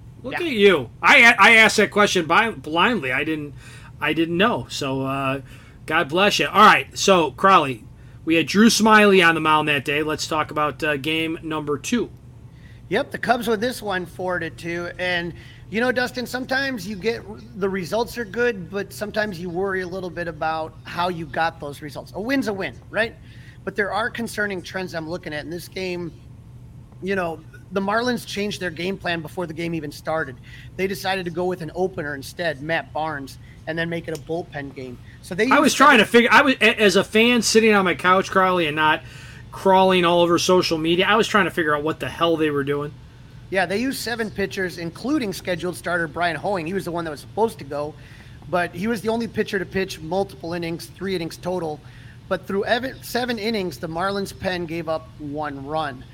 Look 0.23 0.33
yeah. 0.33 0.45
at 0.45 0.53
you. 0.53 0.89
I 1.01 1.35
I 1.37 1.55
asked 1.55 1.77
that 1.77 1.91
question 1.91 2.25
by, 2.25 2.51
blindly. 2.51 3.11
I 3.11 3.23
didn't 3.23 3.53
I 3.99 4.13
didn't 4.13 4.37
know. 4.37 4.67
So 4.69 5.03
uh, 5.03 5.41
God 5.85 6.09
bless 6.09 6.39
you. 6.39 6.47
All 6.47 6.65
right. 6.65 6.97
So 6.97 7.31
Crawly, 7.31 7.83
we 8.25 8.35
had 8.35 8.47
Drew 8.47 8.67
Smyly 8.67 9.27
on 9.27 9.35
the 9.35 9.41
mound 9.41 9.67
that 9.67 9.85
day. 9.85 10.03
Let's 10.03 10.27
talk 10.27 10.51
about 10.51 10.83
uh, 10.83 10.97
game 10.97 11.39
number 11.41 11.77
two. 11.77 12.09
Yep, 12.89 13.11
the 13.11 13.17
Cubs 13.17 13.47
with 13.47 13.61
this 13.61 13.81
one 13.81 14.05
four 14.05 14.37
to 14.37 14.49
two, 14.49 14.91
and 14.99 15.33
you 15.69 15.79
know, 15.79 15.93
Dustin, 15.93 16.25
sometimes 16.27 16.85
you 16.85 16.97
get 16.97 17.23
the 17.57 17.69
results 17.69 18.17
are 18.17 18.25
good, 18.25 18.69
but 18.69 18.91
sometimes 18.91 19.39
you 19.39 19.49
worry 19.49 19.81
a 19.81 19.87
little 19.87 20.09
bit 20.09 20.27
about 20.27 20.73
how 20.83 21.07
you 21.07 21.25
got 21.25 21.61
those 21.61 21.81
results. 21.81 22.11
A 22.15 22.21
win's 22.21 22.49
a 22.49 22.53
win, 22.53 22.75
right? 22.89 23.15
But 23.63 23.77
there 23.77 23.93
are 23.93 24.09
concerning 24.09 24.61
trends 24.61 24.93
I'm 24.93 25.09
looking 25.09 25.33
at 25.33 25.45
in 25.45 25.49
this 25.49 25.69
game. 25.69 26.11
You 27.01 27.15
know, 27.15 27.39
the 27.71 27.81
Marlins 27.81 28.25
changed 28.25 28.59
their 28.59 28.69
game 28.69 28.97
plan 28.97 29.21
before 29.21 29.47
the 29.47 29.53
game 29.53 29.73
even 29.73 29.91
started. 29.91 30.35
They 30.75 30.87
decided 30.87 31.25
to 31.25 31.31
go 31.31 31.45
with 31.45 31.61
an 31.61 31.71
opener 31.73 32.15
instead, 32.15 32.61
Matt 32.61 32.93
Barnes, 32.93 33.37
and 33.67 33.77
then 33.77 33.89
make 33.89 34.07
it 34.07 34.17
a 34.17 34.21
bullpen 34.21 34.75
game. 34.75 34.97
So 35.21 35.35
they. 35.35 35.49
I 35.49 35.59
was 35.59 35.73
trying 35.73 35.99
to 35.99 36.05
figure. 36.05 36.29
I 36.31 36.41
was 36.41 36.55
as 36.61 36.95
a 36.95 37.03
fan 37.03 37.41
sitting 37.41 37.73
on 37.73 37.85
my 37.85 37.95
couch, 37.95 38.29
Crawly, 38.29 38.67
and 38.67 38.75
not 38.75 39.03
crawling 39.51 40.05
all 40.05 40.21
over 40.21 40.37
social 40.37 40.77
media. 40.77 41.05
I 41.07 41.15
was 41.15 41.27
trying 41.27 41.45
to 41.45 41.51
figure 41.51 41.75
out 41.75 41.83
what 41.83 41.99
the 41.99 42.09
hell 42.09 42.37
they 42.37 42.49
were 42.49 42.63
doing. 42.63 42.93
Yeah, 43.49 43.65
they 43.65 43.79
used 43.79 43.99
seven 43.99 44.31
pitchers, 44.31 44.77
including 44.77 45.33
scheduled 45.33 45.75
starter 45.75 46.07
Bryan 46.07 46.37
Hoeing. 46.37 46.65
He 46.65 46.73
was 46.73 46.85
the 46.85 46.91
one 46.91 47.03
that 47.03 47.11
was 47.11 47.19
supposed 47.19 47.59
to 47.59 47.65
go, 47.65 47.93
but 48.49 48.73
he 48.73 48.87
was 48.87 49.01
the 49.01 49.09
only 49.09 49.27
pitcher 49.27 49.59
to 49.59 49.65
pitch 49.65 49.99
multiple 49.99 50.53
innings, 50.53 50.85
three 50.85 51.15
innings 51.15 51.35
total. 51.35 51.79
But 52.29 52.47
through 52.47 52.63
seven 53.01 53.37
innings, 53.37 53.77
the 53.77 53.89
Marlins 53.89 54.37
pen 54.37 54.65
gave 54.65 54.87
up 54.87 55.09
one 55.19 55.65
run. 55.65 56.05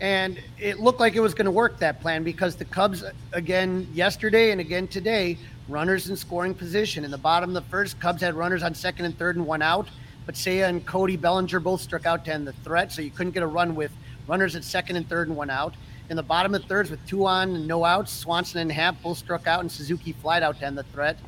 And 0.00 0.40
it 0.58 0.80
looked 0.80 1.00
like 1.00 1.14
it 1.14 1.20
was 1.20 1.34
going 1.34 1.46
to 1.46 1.50
work 1.50 1.78
that 1.78 2.00
plan 2.00 2.24
because 2.24 2.56
the 2.56 2.64
Cubs, 2.64 3.04
again 3.32 3.88
yesterday 3.92 4.50
and 4.50 4.60
again 4.60 4.88
today, 4.88 5.38
runners 5.68 6.10
in 6.10 6.16
scoring 6.16 6.54
position. 6.54 7.04
In 7.04 7.10
the 7.10 7.18
bottom 7.18 7.50
of 7.50 7.54
the 7.54 7.70
first, 7.70 8.00
Cubs 8.00 8.20
had 8.20 8.34
runners 8.34 8.62
on 8.62 8.74
second 8.74 9.06
and 9.06 9.16
third 9.18 9.36
and 9.36 9.46
one 9.46 9.62
out. 9.62 9.88
But 10.26 10.36
Seiya 10.36 10.68
and 10.68 10.84
Cody 10.84 11.16
Bellinger 11.16 11.60
both 11.60 11.80
struck 11.80 12.06
out 12.06 12.24
to 12.24 12.32
end 12.32 12.46
the 12.46 12.52
threat, 12.52 12.90
so 12.90 13.02
you 13.02 13.10
couldn't 13.10 13.32
get 13.32 13.42
a 13.42 13.46
run 13.46 13.74
with 13.74 13.92
runners 14.26 14.56
at 14.56 14.64
second 14.64 14.96
and 14.96 15.08
third 15.08 15.28
and 15.28 15.36
one 15.36 15.50
out. 15.50 15.74
In 16.08 16.16
the 16.16 16.22
bottom 16.22 16.54
of 16.54 16.64
thirds 16.64 16.90
with 16.90 17.04
two 17.06 17.26
on 17.26 17.54
and 17.54 17.66
no 17.66 17.84
outs, 17.84 18.12
Swanson 18.12 18.60
and 18.60 18.72
Happ 18.72 19.02
both 19.02 19.18
struck 19.18 19.46
out 19.46 19.60
and 19.60 19.70
Suzuki 19.70 20.12
flied 20.12 20.42
out 20.42 20.58
to 20.60 20.66
end 20.66 20.78
the 20.78 20.82
threat. 20.84 21.18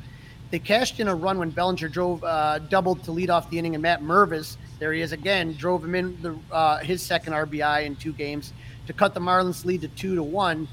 They 0.49 0.59
cashed 0.59 0.99
in 0.99 1.07
a 1.07 1.15
run 1.15 1.39
when 1.39 1.49
Bellinger 1.49 1.89
drove 1.89 2.23
uh, 2.23 2.59
doubled 2.59 3.03
to 3.03 3.11
lead 3.11 3.29
off 3.29 3.49
the 3.49 3.59
inning, 3.59 3.75
and 3.75 3.81
Matt 3.81 4.01
Mervis, 4.01 4.57
there 4.79 4.93
he 4.93 5.01
is 5.01 5.11
again, 5.11 5.53
drove 5.53 5.83
him 5.83 5.95
in 5.95 6.21
the, 6.21 6.37
uh, 6.51 6.77
his 6.77 7.01
second 7.01 7.33
RBI 7.33 7.85
in 7.85 7.95
two 7.95 8.13
games 8.13 8.53
to 8.85 8.93
cut 8.93 9.13
the 9.13 9.19
Marlins' 9.19 9.65
lead 9.65 9.81
to 9.81 9.89
two 9.89 10.15
to 10.15 10.23
one. 10.23 10.67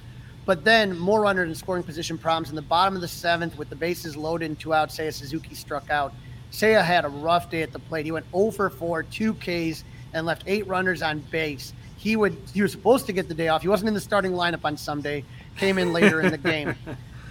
But 0.46 0.62
then 0.62 0.96
more 0.98 1.22
runners 1.22 1.48
in 1.48 1.54
scoring 1.54 1.82
position 1.82 2.18
problems 2.18 2.50
in 2.50 2.56
the 2.56 2.62
bottom 2.62 2.94
of 2.94 3.00
the 3.00 3.08
seventh 3.08 3.56
with 3.56 3.70
the 3.70 3.76
bases 3.76 4.16
loaded 4.16 4.46
and 4.46 4.58
two 4.58 4.74
outs. 4.74 4.98
Seiya 4.98 5.12
Suzuki 5.12 5.54
struck 5.54 5.90
out. 5.90 6.12
Seiya 6.52 6.84
had 6.84 7.04
a 7.04 7.08
rough 7.08 7.50
day 7.50 7.62
at 7.62 7.72
the 7.72 7.78
plate. 7.78 8.04
He 8.04 8.12
went 8.12 8.26
0 8.30 8.50
for 8.50 8.70
4, 8.70 9.02
two 9.04 9.34
Ks, 9.34 9.84
and 10.12 10.26
left 10.26 10.44
eight 10.46 10.66
runners 10.68 11.02
on 11.02 11.20
base 11.30 11.72
he 12.04 12.16
would 12.16 12.36
he 12.52 12.60
was 12.60 12.70
supposed 12.70 13.06
to 13.06 13.14
get 13.14 13.28
the 13.28 13.34
day 13.34 13.48
off. 13.48 13.62
He 13.62 13.68
wasn't 13.68 13.88
in 13.88 13.94
the 13.94 14.00
starting 14.00 14.32
lineup 14.32 14.64
on 14.64 14.76
Sunday. 14.76 15.24
Came 15.56 15.78
in 15.78 15.94
later 15.94 16.20
in 16.20 16.30
the 16.30 16.38
game. 16.38 16.76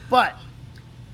But 0.10 0.38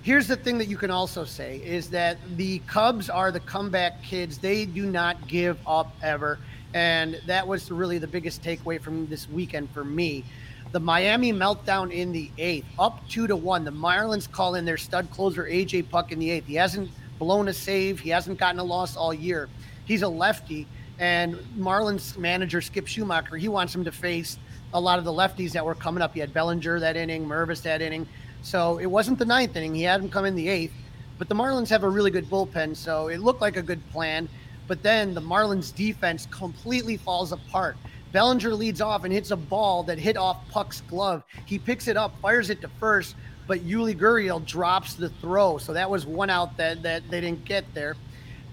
here's 0.02 0.28
the 0.28 0.36
thing 0.36 0.58
that 0.58 0.68
you 0.68 0.78
can 0.78 0.92
also 0.92 1.26
say 1.26 1.58
is 1.58 1.90
that 1.90 2.18
the 2.38 2.60
Cubs 2.60 3.10
are 3.10 3.32
the 3.32 3.40
comeback 3.42 4.02
kids. 4.02 4.38
They 4.38 4.66
do 4.66 4.86
not 4.86 5.28
give 5.28 5.58
up 5.68 5.96
ever. 6.02 6.40
And 6.74 7.20
that 7.26 7.48
was 7.48 7.72
really 7.72 7.98
the 7.98 8.08
biggest 8.08 8.44
takeaway 8.44 8.80
from 8.80 9.08
this 9.08 9.30
weekend 9.30 9.70
for 9.72 9.84
me. 9.84 10.24
The 10.72 10.80
Miami 10.80 11.34
meltdown 11.34 11.92
in 11.92 12.12
the 12.12 12.30
eighth, 12.38 12.68
up 12.78 13.08
two 13.10 13.26
to 13.26 13.36
one. 13.36 13.66
The 13.66 13.72
Marlins 13.72 14.32
call 14.32 14.54
in 14.54 14.66
their 14.66 14.78
stud 14.78 15.10
closer 15.10 15.46
AJ 15.46 15.90
Puk, 15.90 16.12
in 16.12 16.20
the 16.20 16.30
eighth. 16.30 16.46
He 16.46 16.56
hasn't 16.56 16.92
blown 17.18 17.48
a 17.48 17.54
save. 17.54 18.00
He 18.00 18.12
hasn't 18.12 18.38
gotten 18.38 18.60
a 18.60 18.64
loss 18.64 18.96
all 18.96 19.14
year. 19.14 19.50
He's 19.86 20.04
a 20.04 20.08
lefty. 20.08 20.68
And 21.00 21.36
Marlins 21.58 22.18
manager 22.18 22.62
Skip 22.62 22.86
Schumaker, 22.86 23.40
he 23.40 23.48
wants 23.48 23.74
him 23.74 23.84
to 23.86 23.92
face 23.92 24.38
a 24.74 24.80
lot 24.80 25.00
of 25.00 25.06
the 25.06 25.12
lefties 25.12 25.54
that 25.54 25.66
were 25.66 25.74
coming 25.74 26.04
up. 26.04 26.14
He 26.14 26.20
had 26.20 26.34
Bellinger 26.34 26.80
that 26.82 26.96
inning, 26.96 27.26
Mervis 27.26 27.64
that 27.64 27.82
inning. 27.82 28.08
So 28.42 28.78
it 28.78 28.86
wasn't 28.86 29.20
the 29.20 29.26
ninth 29.26 29.56
inning. 29.56 29.76
He 29.76 29.84
had 29.84 30.02
him 30.02 30.10
come 30.10 30.26
in 30.26 30.36
the 30.36 30.48
eighth. 30.48 30.74
But 31.18 31.28
the 31.28 31.36
Marlins 31.36 31.70
have 31.70 31.84
a 31.84 31.90
really 31.90 32.12
good 32.12 32.30
bullpen, 32.30 32.76
so 32.76 33.10
it 33.10 33.18
looked 33.18 33.42
like 33.42 33.58
a 33.58 33.62
good 33.62 33.86
plan. 33.92 34.30
But 34.68 34.82
then 34.84 35.14
the 35.14 35.22
Marlins 35.22 35.76
defense 35.76 36.28
completely 36.32 36.96
falls 36.96 37.34
apart. 37.34 37.76
Bellinger 38.14 38.54
leads 38.54 38.82
off 38.82 39.04
and 39.04 39.14
hits 39.14 39.32
a 39.32 39.36
ball 39.36 39.84
that 39.84 40.00
hit 40.00 40.16
off 40.16 40.48
Puk's 40.50 40.82
glove. 40.82 41.24
He 41.46 41.60
picks 41.60 41.88
it 41.88 41.98
up, 41.98 42.20
fires 42.22 42.50
it 42.50 42.62
to 42.62 42.70
first. 42.80 43.16
but 43.50 43.62
Yuli 43.62 43.98
Gurriel 43.98 44.46
drops 44.46 44.94
the 44.94 45.10
throw. 45.10 45.58
So 45.58 45.74
that 45.74 45.90
was 45.90 46.06
one 46.06 46.30
out 46.30 46.56
that, 46.58 46.84
that 46.84 47.10
they 47.10 47.20
didn't 47.20 47.44
get 47.46 47.66
there. 47.74 47.96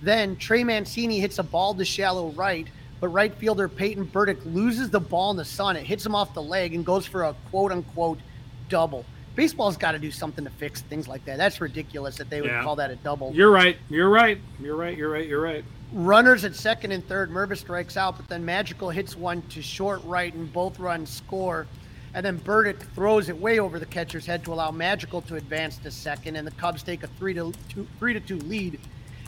Then 0.01 0.37
Trey 0.37 0.65
Mancini 0.65 1.21
hits 1.21 1.39
a 1.39 1.43
ball 1.43 1.75
to 1.75 1.85
shallow 1.85 2.31
right, 2.31 2.67
but 2.99 3.09
right 3.09 3.35
fielder 3.35 3.69
Peyton 3.69 4.05
Burdick 4.05 4.39
loses 4.47 4.89
the 4.89 4.99
ball 4.99 5.33
in 5.33 5.37
the 5.37 5.45
sun. 5.45 5.77
It 5.77 5.85
hits 5.85 6.05
him 6.05 6.15
off 6.15 6.33
the 6.33 6.43
leg 6.43 6.75
and 6.75 6.85
goes 6.85 7.05
for 7.05 7.25
a 7.25 7.37
quote 7.51 7.73
unquote 7.73 8.19
double. 8.71 9.05
Baseball's 9.37 9.77
got 9.77 9.93
to 9.93 9.99
do 9.99 10.11
something 10.11 10.45
to 10.45 10.51
fix 10.51 10.81
things 10.81 11.07
like 11.07 11.25
that. 11.27 11.37
That's 11.37 11.61
ridiculous 11.61 12.17
that 12.17 12.31
they 12.31 12.41
would 12.41 12.51
Yeah. 12.51 12.63
call 12.63 12.75
that 12.77 12.91
a 12.91 12.97
double. 12.97 13.33
You're 13.35 13.51
right. 13.51 13.77
You're 13.91 14.09
right. 14.09 14.41
You're 14.59 14.77
right. 14.77 14.97
You're 14.97 15.11
right. 15.11 15.29
You're 15.29 15.43
right. 15.43 15.63
Runners 15.93 16.45
at 16.45 16.57
second 16.57 16.91
and 16.93 17.07
third. 17.07 17.31
Mervis 17.31 17.59
strikes 17.59 17.97
out, 17.99 18.17
but 18.17 18.29
then 18.29 18.45
Madrigal 18.45 18.91
hits 18.91 19.15
one 19.15 19.43
to 19.51 19.63
short 19.63 20.03
right, 20.05 20.33
and 20.35 20.51
both 20.53 20.79
runs 20.79 21.11
score. 21.11 21.67
And 22.15 22.25
then 22.25 22.39
Burdick 22.39 22.81
throws 22.95 23.29
it 23.29 23.39
way 23.39 23.59
over 23.59 23.79
the 23.79 23.85
catcher's 23.87 24.25
head 24.25 24.43
to 24.47 24.53
allow 24.55 24.71
Madrigal 24.71 25.21
to 25.23 25.37
advance 25.37 25.77
to 25.79 25.91
second, 25.91 26.37
and 26.37 26.47
the 26.47 26.51
Cubs 26.53 26.83
take 26.83 27.03
a 27.03 27.07
three 27.07 27.35
to 27.35 27.53
two, 27.69 27.87
three 27.99 28.15
to 28.15 28.21
two 28.21 28.39
lead. 28.39 28.81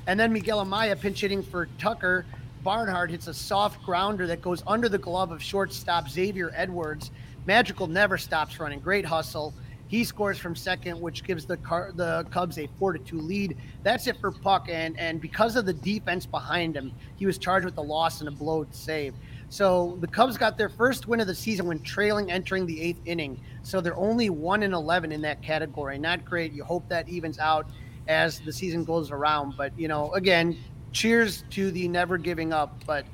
And 0.06 0.18
then 0.18 0.32
Miguel 0.32 0.64
Amaya 0.64 0.98
pinch 0.98 1.20
hitting 1.20 1.42
for 1.42 1.68
Tucker. 1.78 2.24
Barnhart 2.64 3.10
hits 3.10 3.26
a 3.26 3.34
soft 3.34 3.82
grounder 3.84 4.26
that 4.26 4.40
goes 4.40 4.62
under 4.66 4.88
the 4.88 4.98
glove 4.98 5.30
of 5.32 5.42
shortstop 5.42 6.08
Xavier 6.08 6.50
Edwards. 6.56 7.10
Madrigal 7.46 7.86
never 7.88 8.16
stops 8.16 8.58
running. 8.58 8.80
Great 8.80 9.04
hustle. 9.04 9.52
He 9.88 10.04
scores 10.04 10.38
from 10.38 10.54
second, 10.54 11.00
which 11.00 11.24
gives 11.24 11.46
the 11.46 11.56
car, 11.56 11.92
the 11.94 12.26
Cubs 12.30 12.58
a 12.58 12.68
four 12.78 12.92
to 12.92 12.98
two 12.98 13.18
lead. 13.18 13.56
That's 13.82 14.06
it 14.06 14.18
for 14.20 14.30
Puk, 14.30 14.68
and 14.68 14.98
and 14.98 15.20
because 15.20 15.56
of 15.56 15.64
the 15.64 15.72
defense 15.72 16.26
behind 16.26 16.76
him, 16.76 16.92
he 17.16 17.24
was 17.24 17.38
charged 17.38 17.64
with 17.64 17.78
a 17.78 17.82
loss 17.82 18.20
and 18.20 18.28
a 18.28 18.32
blowed 18.32 18.74
save. 18.74 19.14
So 19.48 19.96
the 20.00 20.06
Cubs 20.06 20.36
got 20.36 20.58
their 20.58 20.68
first 20.68 21.08
win 21.08 21.20
of 21.20 21.26
the 21.26 21.34
season 21.34 21.66
when 21.66 21.80
trailing 21.80 22.30
entering 22.30 22.66
the 22.66 22.80
eighth 22.82 23.00
inning. 23.06 23.40
So 23.62 23.80
they're 23.80 23.96
only 23.96 24.28
one 24.28 24.62
and 24.62 24.74
eleven 24.74 25.10
in 25.10 25.22
that 25.22 25.42
category. 25.42 25.98
Not 25.98 26.24
great. 26.24 26.52
You 26.52 26.64
hope 26.64 26.86
that 26.90 27.08
evens 27.08 27.38
out 27.38 27.66
as 28.08 28.40
the 28.40 28.52
season 28.52 28.84
goes 28.84 29.10
around. 29.10 29.54
But 29.56 29.72
you 29.78 29.88
know, 29.88 30.12
again, 30.12 30.58
cheers 30.92 31.44
to 31.50 31.70
the 31.70 31.88
never 31.88 32.18
giving 32.18 32.52
up. 32.52 32.84
But 32.86 33.06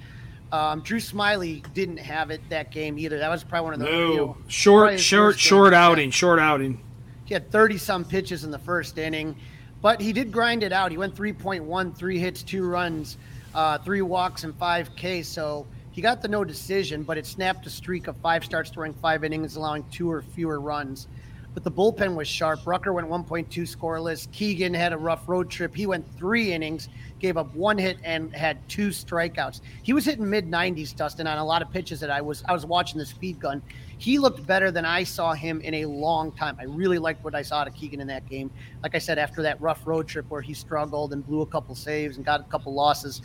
um, 0.54 0.80
Drew 0.82 1.00
Smyly 1.00 1.64
didn't 1.74 1.96
have 1.96 2.30
it 2.30 2.40
that 2.48 2.70
game 2.70 2.96
either. 2.96 3.18
That 3.18 3.28
was 3.28 3.42
probably 3.42 3.64
one 3.64 3.74
of 3.74 3.80
the 3.80 3.86
No. 3.86 4.10
you 4.10 4.16
know, 4.16 4.36
short, 4.46 5.00
short, 5.00 5.34
game. 5.34 5.38
short 5.38 5.74
outing. 5.74 6.10
Short 6.12 6.38
outing. 6.38 6.80
He 7.24 7.34
had 7.34 7.50
30 7.50 7.76
some 7.78 8.04
pitches 8.04 8.44
in 8.44 8.52
the 8.52 8.58
first 8.58 8.96
inning, 8.96 9.34
but 9.82 10.00
he 10.00 10.12
did 10.12 10.30
grind 10.30 10.62
it 10.62 10.72
out. 10.72 10.92
He 10.92 10.96
went 10.96 11.16
3.1, 11.16 11.96
three 11.96 12.18
hits, 12.20 12.44
two 12.44 12.64
runs, 12.64 13.16
uh, 13.54 13.78
three 13.78 14.02
walks, 14.02 14.44
and 14.44 14.54
five 14.54 14.94
K. 14.94 15.22
So 15.22 15.66
he 15.90 16.00
got 16.00 16.22
the 16.22 16.28
no 16.28 16.44
decision, 16.44 17.02
but 17.02 17.18
it 17.18 17.26
snapped 17.26 17.66
a 17.66 17.70
streak 17.70 18.06
of 18.06 18.16
five 18.18 18.44
starts 18.44 18.70
throwing 18.70 18.94
five 18.94 19.24
innings, 19.24 19.56
allowing 19.56 19.84
two 19.90 20.08
or 20.08 20.22
fewer 20.22 20.60
runs. 20.60 21.08
But 21.54 21.62
the 21.62 21.70
bullpen 21.70 22.16
was 22.16 22.26
sharp. 22.26 22.66
Rucker 22.66 22.92
went 22.92 23.08
1.2 23.08 23.46
scoreless. 23.48 24.30
Keegan 24.32 24.74
had 24.74 24.92
a 24.92 24.98
rough 24.98 25.28
road 25.28 25.48
trip. 25.48 25.74
He 25.74 25.86
went 25.86 26.04
three 26.18 26.52
innings, 26.52 26.88
gave 27.20 27.36
up 27.36 27.54
one 27.54 27.78
hit, 27.78 27.96
and 28.02 28.34
had 28.34 28.68
two 28.68 28.88
strikeouts. 28.88 29.60
He 29.84 29.92
was 29.92 30.04
hitting 30.04 30.28
mid 30.28 30.50
90s, 30.50 30.96
Dustin, 30.96 31.28
on 31.28 31.38
a 31.38 31.44
lot 31.44 31.62
of 31.62 31.70
pitches 31.70 32.00
that 32.00 32.10
I 32.10 32.20
was 32.20 32.42
I 32.48 32.52
was 32.52 32.66
watching 32.66 32.98
the 32.98 33.06
speed 33.06 33.38
gun. 33.38 33.62
He 33.98 34.18
looked 34.18 34.44
better 34.44 34.72
than 34.72 34.84
I 34.84 35.04
saw 35.04 35.32
him 35.32 35.60
in 35.60 35.74
a 35.74 35.86
long 35.86 36.32
time. 36.32 36.56
I 36.58 36.64
really 36.64 36.98
liked 36.98 37.22
what 37.22 37.36
I 37.36 37.42
saw 37.42 37.62
of 37.62 37.72
Keegan 37.72 38.00
in 38.00 38.08
that 38.08 38.28
game. 38.28 38.50
Like 38.82 38.96
I 38.96 38.98
said, 38.98 39.18
after 39.18 39.40
that 39.42 39.60
rough 39.60 39.86
road 39.86 40.08
trip 40.08 40.26
where 40.28 40.42
he 40.42 40.54
struggled 40.54 41.12
and 41.12 41.24
blew 41.24 41.42
a 41.42 41.46
couple 41.46 41.76
saves 41.76 42.16
and 42.16 42.26
got 42.26 42.40
a 42.40 42.44
couple 42.44 42.74
losses. 42.74 43.22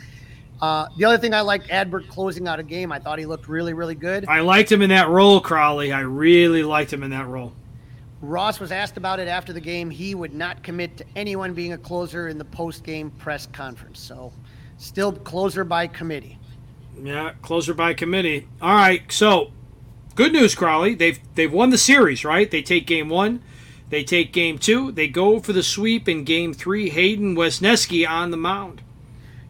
Uh, 0.62 0.86
the 0.96 1.04
other 1.04 1.18
thing 1.18 1.34
I 1.34 1.40
liked, 1.40 1.68
Adbert 1.68 2.08
closing 2.08 2.46
out 2.46 2.60
a 2.60 2.62
game. 2.62 2.92
I 2.92 2.98
thought 2.98 3.18
he 3.18 3.26
looked 3.26 3.48
really, 3.48 3.72
really 3.72 3.94
good. 3.94 4.26
I 4.28 4.40
liked 4.40 4.70
him 4.70 4.82
in 4.82 4.90
that 4.90 5.08
role, 5.08 5.40
Crawly. 5.40 5.90
I 5.90 6.00
really 6.00 6.62
liked 6.62 6.92
him 6.92 7.02
in 7.02 7.10
that 7.10 7.26
role. 7.26 7.54
Ross 8.20 8.60
was 8.60 8.70
asked 8.70 8.96
about 8.96 9.18
it 9.18 9.28
after 9.28 9.52
the 9.52 9.60
game. 9.60 9.90
He 9.90 10.14
would 10.14 10.34
not 10.34 10.62
commit 10.62 10.96
to 10.98 11.04
anyone 11.16 11.54
being 11.54 11.72
a 11.72 11.78
closer 11.78 12.28
in 12.28 12.38
the 12.38 12.44
post-game 12.44 13.10
press 13.12 13.46
conference. 13.46 14.00
So, 14.00 14.32
still 14.76 15.12
closer 15.12 15.64
by 15.64 15.86
committee. 15.86 16.38
Yeah, 17.02 17.32
closer 17.42 17.72
by 17.72 17.94
committee. 17.94 18.46
All 18.60 18.74
right, 18.74 19.10
so 19.10 19.52
good 20.14 20.32
news, 20.32 20.54
Crawly. 20.54 20.94
They've 20.94 21.18
they've 21.34 21.52
won 21.52 21.70
the 21.70 21.78
series, 21.78 22.24
right? 22.24 22.50
They 22.50 22.62
take 22.62 22.86
game 22.86 23.08
one, 23.08 23.42
they 23.88 24.04
take 24.04 24.32
game 24.32 24.58
two, 24.58 24.92
they 24.92 25.08
go 25.08 25.40
for 25.40 25.52
the 25.52 25.62
sweep 25.62 26.08
in 26.08 26.24
game 26.24 26.52
three. 26.52 26.90
Hayden 26.90 27.34
Wesneski 27.34 28.06
on 28.08 28.30
the 28.30 28.36
mound. 28.36 28.82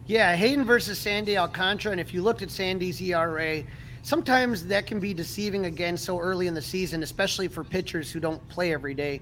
Yeah, 0.07 0.35
Hayden 0.35 0.65
versus 0.65 0.97
Sandy 0.97 1.37
Alcantara. 1.37 1.91
And 1.91 2.01
if 2.01 2.13
you 2.13 2.21
looked 2.21 2.41
at 2.41 2.51
Sandy's 2.51 3.01
ERA, 3.01 3.63
sometimes 4.03 4.65
that 4.67 4.87
can 4.87 4.99
be 4.99 5.13
deceiving 5.13 5.65
again 5.65 5.97
so 5.97 6.19
early 6.19 6.47
in 6.47 6.53
the 6.53 6.61
season, 6.61 7.03
especially 7.03 7.47
for 7.47 7.63
pitchers 7.63 8.11
who 8.11 8.19
don't 8.19 8.45
play 8.49 8.73
every 8.73 8.93
day. 8.93 9.21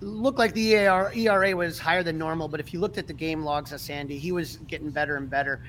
Looked 0.00 0.38
like 0.38 0.54
the 0.54 0.74
ERA, 0.74 1.56
was 1.56 1.78
higher 1.78 2.02
than 2.02 2.18
normal, 2.18 2.46
but 2.48 2.60
if 2.60 2.72
you 2.72 2.80
looked 2.80 2.98
at 2.98 3.06
the 3.06 3.12
game 3.12 3.42
logs 3.42 3.72
of 3.72 3.80
Sandy, 3.80 4.18
he 4.18 4.30
was 4.30 4.58
getting 4.68 4.90
better 4.90 5.16
and 5.16 5.28
better. 5.28 5.60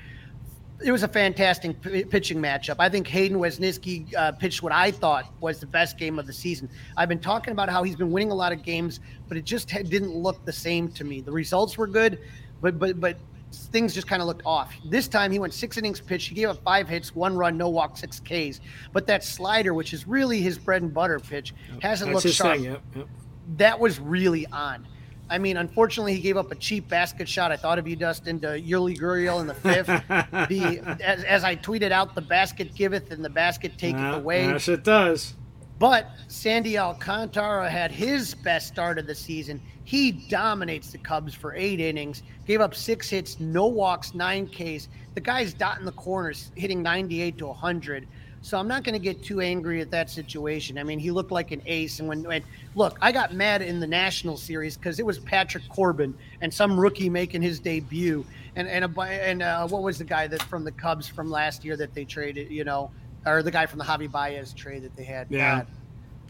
It 0.82 0.92
was 0.92 1.02
a 1.02 1.08
fantastic 1.08 1.80
p- 1.82 2.04
pitching 2.04 2.38
matchup. 2.38 2.76
I 2.78 2.88
think 2.88 3.06
Hayden 3.08 3.38
Wesneski 3.38 4.14
uh, 4.14 4.32
pitched 4.32 4.62
what 4.62 4.72
I 4.72 4.90
thought 4.92 5.26
was 5.40 5.58
the 5.60 5.66
best 5.66 5.98
game 5.98 6.18
of 6.18 6.26
the 6.26 6.32
season. 6.32 6.70
I've 6.96 7.08
been 7.08 7.18
talking 7.18 7.52
about 7.52 7.68
how 7.68 7.82
he's 7.82 7.96
been 7.96 8.12
winning 8.12 8.30
a 8.30 8.34
lot 8.34 8.52
of 8.52 8.62
games, 8.62 9.00
but 9.28 9.36
it 9.36 9.44
just 9.44 9.70
had, 9.70 9.90
didn't 9.90 10.14
look 10.14 10.42
the 10.44 10.52
same 10.52 10.88
to 10.92 11.04
me. 11.04 11.20
The 11.20 11.32
results 11.32 11.76
were 11.76 11.86
good, 11.86 12.20
but 12.62 12.78
but 12.78 13.00
but 13.00 13.18
things 13.50 13.94
just 13.94 14.06
kind 14.06 14.22
of 14.22 14.28
looked 14.28 14.42
off. 14.44 14.72
This 14.84 15.08
time 15.08 15.30
he 15.30 15.38
went 15.38 15.52
six 15.54 15.76
innings 15.76 16.00
pitched. 16.00 16.28
He 16.28 16.34
gave 16.34 16.48
up 16.48 16.62
five 16.62 16.88
hits, 16.88 17.14
one 17.14 17.36
run, 17.36 17.56
no 17.56 17.68
walk, 17.68 17.96
six 17.96 18.20
Ks. 18.20 18.60
But 18.92 19.06
that 19.06 19.24
slider, 19.24 19.74
which 19.74 19.92
is 19.92 20.06
really 20.06 20.40
his 20.40 20.58
bread 20.58 20.82
and 20.82 20.92
butter 20.92 21.18
pitch, 21.18 21.54
hasn't 21.80 22.12
That's 22.12 22.24
looked 22.24 22.36
sharp. 22.36 22.56
thing. 22.56 22.64
Yep, 22.64 22.82
yep. 22.96 23.08
That 23.56 23.80
was 23.80 23.98
really 24.00 24.46
on. 24.46 24.86
I 25.28 25.38
mean, 25.38 25.56
unfortunately, 25.56 26.14
he 26.14 26.20
gave 26.20 26.36
up 26.36 26.50
a 26.50 26.56
cheap 26.56 26.88
basket 26.88 27.28
shot. 27.28 27.52
I 27.52 27.56
thought 27.56 27.78
of 27.78 27.86
you, 27.86 27.94
Dustin, 27.94 28.40
to 28.40 28.48
Yuli 28.48 28.98
Gurriel 28.98 29.40
in 29.40 29.46
the 29.46 29.54
fifth. 29.54 29.86
the 30.48 30.80
as, 31.02 31.22
as 31.22 31.44
I 31.44 31.54
tweeted 31.54 31.92
out, 31.92 32.16
the 32.16 32.20
basket 32.20 32.74
giveth 32.74 33.12
and 33.12 33.24
the 33.24 33.30
basket 33.30 33.78
taketh 33.78 34.14
away. 34.14 34.46
Yes, 34.46 34.66
it 34.66 34.82
does. 34.82 35.34
But 35.80 36.10
Sandy 36.28 36.76
Alcantara 36.76 37.70
had 37.70 37.90
his 37.90 38.34
best 38.34 38.68
start 38.68 38.98
of 38.98 39.06
the 39.06 39.14
season. 39.14 39.62
He 39.84 40.12
dominates 40.12 40.92
the 40.92 40.98
Cubs 40.98 41.34
for 41.34 41.54
eight 41.54 41.80
innings, 41.80 42.22
gave 42.46 42.60
up 42.60 42.74
six 42.74 43.08
hits, 43.08 43.40
no 43.40 43.66
walks, 43.66 44.12
nine 44.12 44.46
Ks. 44.46 44.88
The 45.14 45.22
guy's 45.22 45.54
dotting 45.54 45.86
the 45.86 45.92
corners, 45.92 46.52
hitting 46.54 46.82
98 46.82 47.38
to 47.38 47.46
100. 47.46 48.06
So 48.42 48.58
I'm 48.58 48.68
not 48.68 48.84
going 48.84 48.92
to 48.92 48.98
get 48.98 49.22
too 49.22 49.40
angry 49.40 49.80
at 49.80 49.90
that 49.90 50.10
situation. 50.10 50.76
I 50.76 50.82
mean, 50.82 50.98
he 50.98 51.10
looked 51.10 51.32
like 51.32 51.50
an 51.50 51.62
ace. 51.64 51.98
And 51.98 52.06
when, 52.06 52.24
when 52.24 52.42
look, 52.74 52.98
I 53.00 53.10
got 53.10 53.32
mad 53.32 53.62
in 53.62 53.80
the 53.80 53.86
National 53.86 54.36
Series 54.36 54.76
because 54.76 55.00
it 55.00 55.06
was 55.06 55.18
Patrick 55.18 55.66
Corbin 55.70 56.14
and 56.42 56.52
some 56.52 56.78
rookie 56.78 57.08
making 57.08 57.40
his 57.40 57.58
debut. 57.58 58.26
And 58.54 58.68
and 58.68 58.84
a, 58.84 59.00
and 59.02 59.42
uh, 59.42 59.66
what 59.66 59.82
was 59.82 59.96
the 59.96 60.04
guy 60.04 60.26
that 60.26 60.42
from 60.42 60.64
the 60.64 60.72
Cubs 60.72 61.08
from 61.08 61.30
last 61.30 61.64
year 61.64 61.76
that 61.78 61.94
they 61.94 62.04
traded? 62.04 62.50
You 62.50 62.64
know, 62.64 62.90
or 63.26 63.42
the 63.42 63.50
guy 63.50 63.66
from 63.66 63.78
the 63.78 63.84
Javi 63.84 64.10
Baez 64.10 64.52
trade 64.52 64.82
that 64.82 64.96
they 64.96 65.04
had. 65.04 65.26
Yeah. 65.30 65.58
God. 65.58 65.66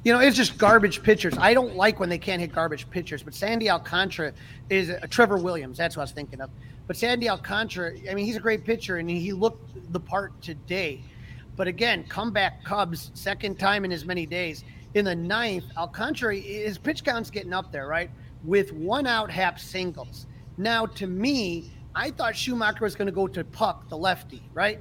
You 0.02 0.14
know, 0.14 0.20
it's 0.20 0.36
just 0.36 0.56
garbage 0.56 1.02
pitchers. 1.02 1.36
I 1.36 1.52
don't 1.52 1.76
like 1.76 2.00
when 2.00 2.08
they 2.08 2.16
can't 2.16 2.40
hit 2.40 2.52
garbage 2.54 2.88
pitchers, 2.88 3.22
but 3.22 3.34
Sandy 3.34 3.68
Alcantara 3.68 4.32
is 4.70 4.88
a 4.88 5.06
Trevor 5.06 5.36
Williams. 5.36 5.76
That's 5.76 5.94
what 5.94 6.02
I 6.02 6.04
was 6.04 6.12
thinking 6.12 6.40
of. 6.40 6.48
But 6.86 6.96
Sandy 6.96 7.28
Alcantara, 7.28 7.92
I 8.10 8.14
mean, 8.14 8.24
he's 8.24 8.36
a 8.36 8.40
great 8.40 8.64
pitcher 8.64 8.96
and 8.96 9.10
he 9.10 9.32
looked 9.32 9.92
the 9.92 10.00
part 10.00 10.40
today. 10.40 11.02
But 11.54 11.68
again, 11.68 12.04
comeback 12.04 12.64
Cubs, 12.64 13.10
second 13.12 13.58
time 13.58 13.84
in 13.84 13.92
as 13.92 14.06
many 14.06 14.24
days. 14.24 14.64
In 14.94 15.04
the 15.04 15.14
ninth, 15.14 15.64
Alcantara, 15.76 16.34
his 16.36 16.78
pitch 16.78 17.04
count's 17.04 17.30
getting 17.30 17.52
up 17.52 17.70
there, 17.70 17.86
right? 17.86 18.10
With 18.42 18.72
one 18.72 19.06
out, 19.06 19.30
Happ 19.30 19.60
singles. 19.60 20.26
Now, 20.56 20.86
to 20.86 21.06
me, 21.06 21.70
I 21.94 22.10
thought 22.10 22.34
Schumaker 22.34 22.80
was 22.80 22.94
going 22.94 23.06
to 23.06 23.12
go 23.12 23.28
to 23.28 23.44
Puk, 23.44 23.88
the 23.88 23.96
lefty, 23.96 24.42
right? 24.54 24.80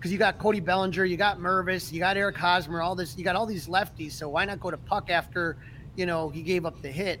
Because 0.00 0.12
you 0.12 0.16
got 0.16 0.38
Cody 0.38 0.60
Bellinger, 0.60 1.04
you 1.04 1.18
got 1.18 1.40
Mervis, 1.40 1.92
you 1.92 1.98
got 1.98 2.16
Eric 2.16 2.38
Hosmer, 2.38 2.80
all 2.80 2.94
this, 2.94 3.18
you 3.18 3.22
got 3.22 3.36
all 3.36 3.44
these 3.44 3.66
lefties. 3.68 4.12
So 4.12 4.30
why 4.30 4.46
not 4.46 4.58
go 4.58 4.70
to 4.70 4.78
Puk 4.78 5.10
after, 5.10 5.58
you 5.94 6.06
know, 6.06 6.30
he 6.30 6.40
gave 6.40 6.64
up 6.64 6.80
the 6.80 6.88
hit? 6.88 7.20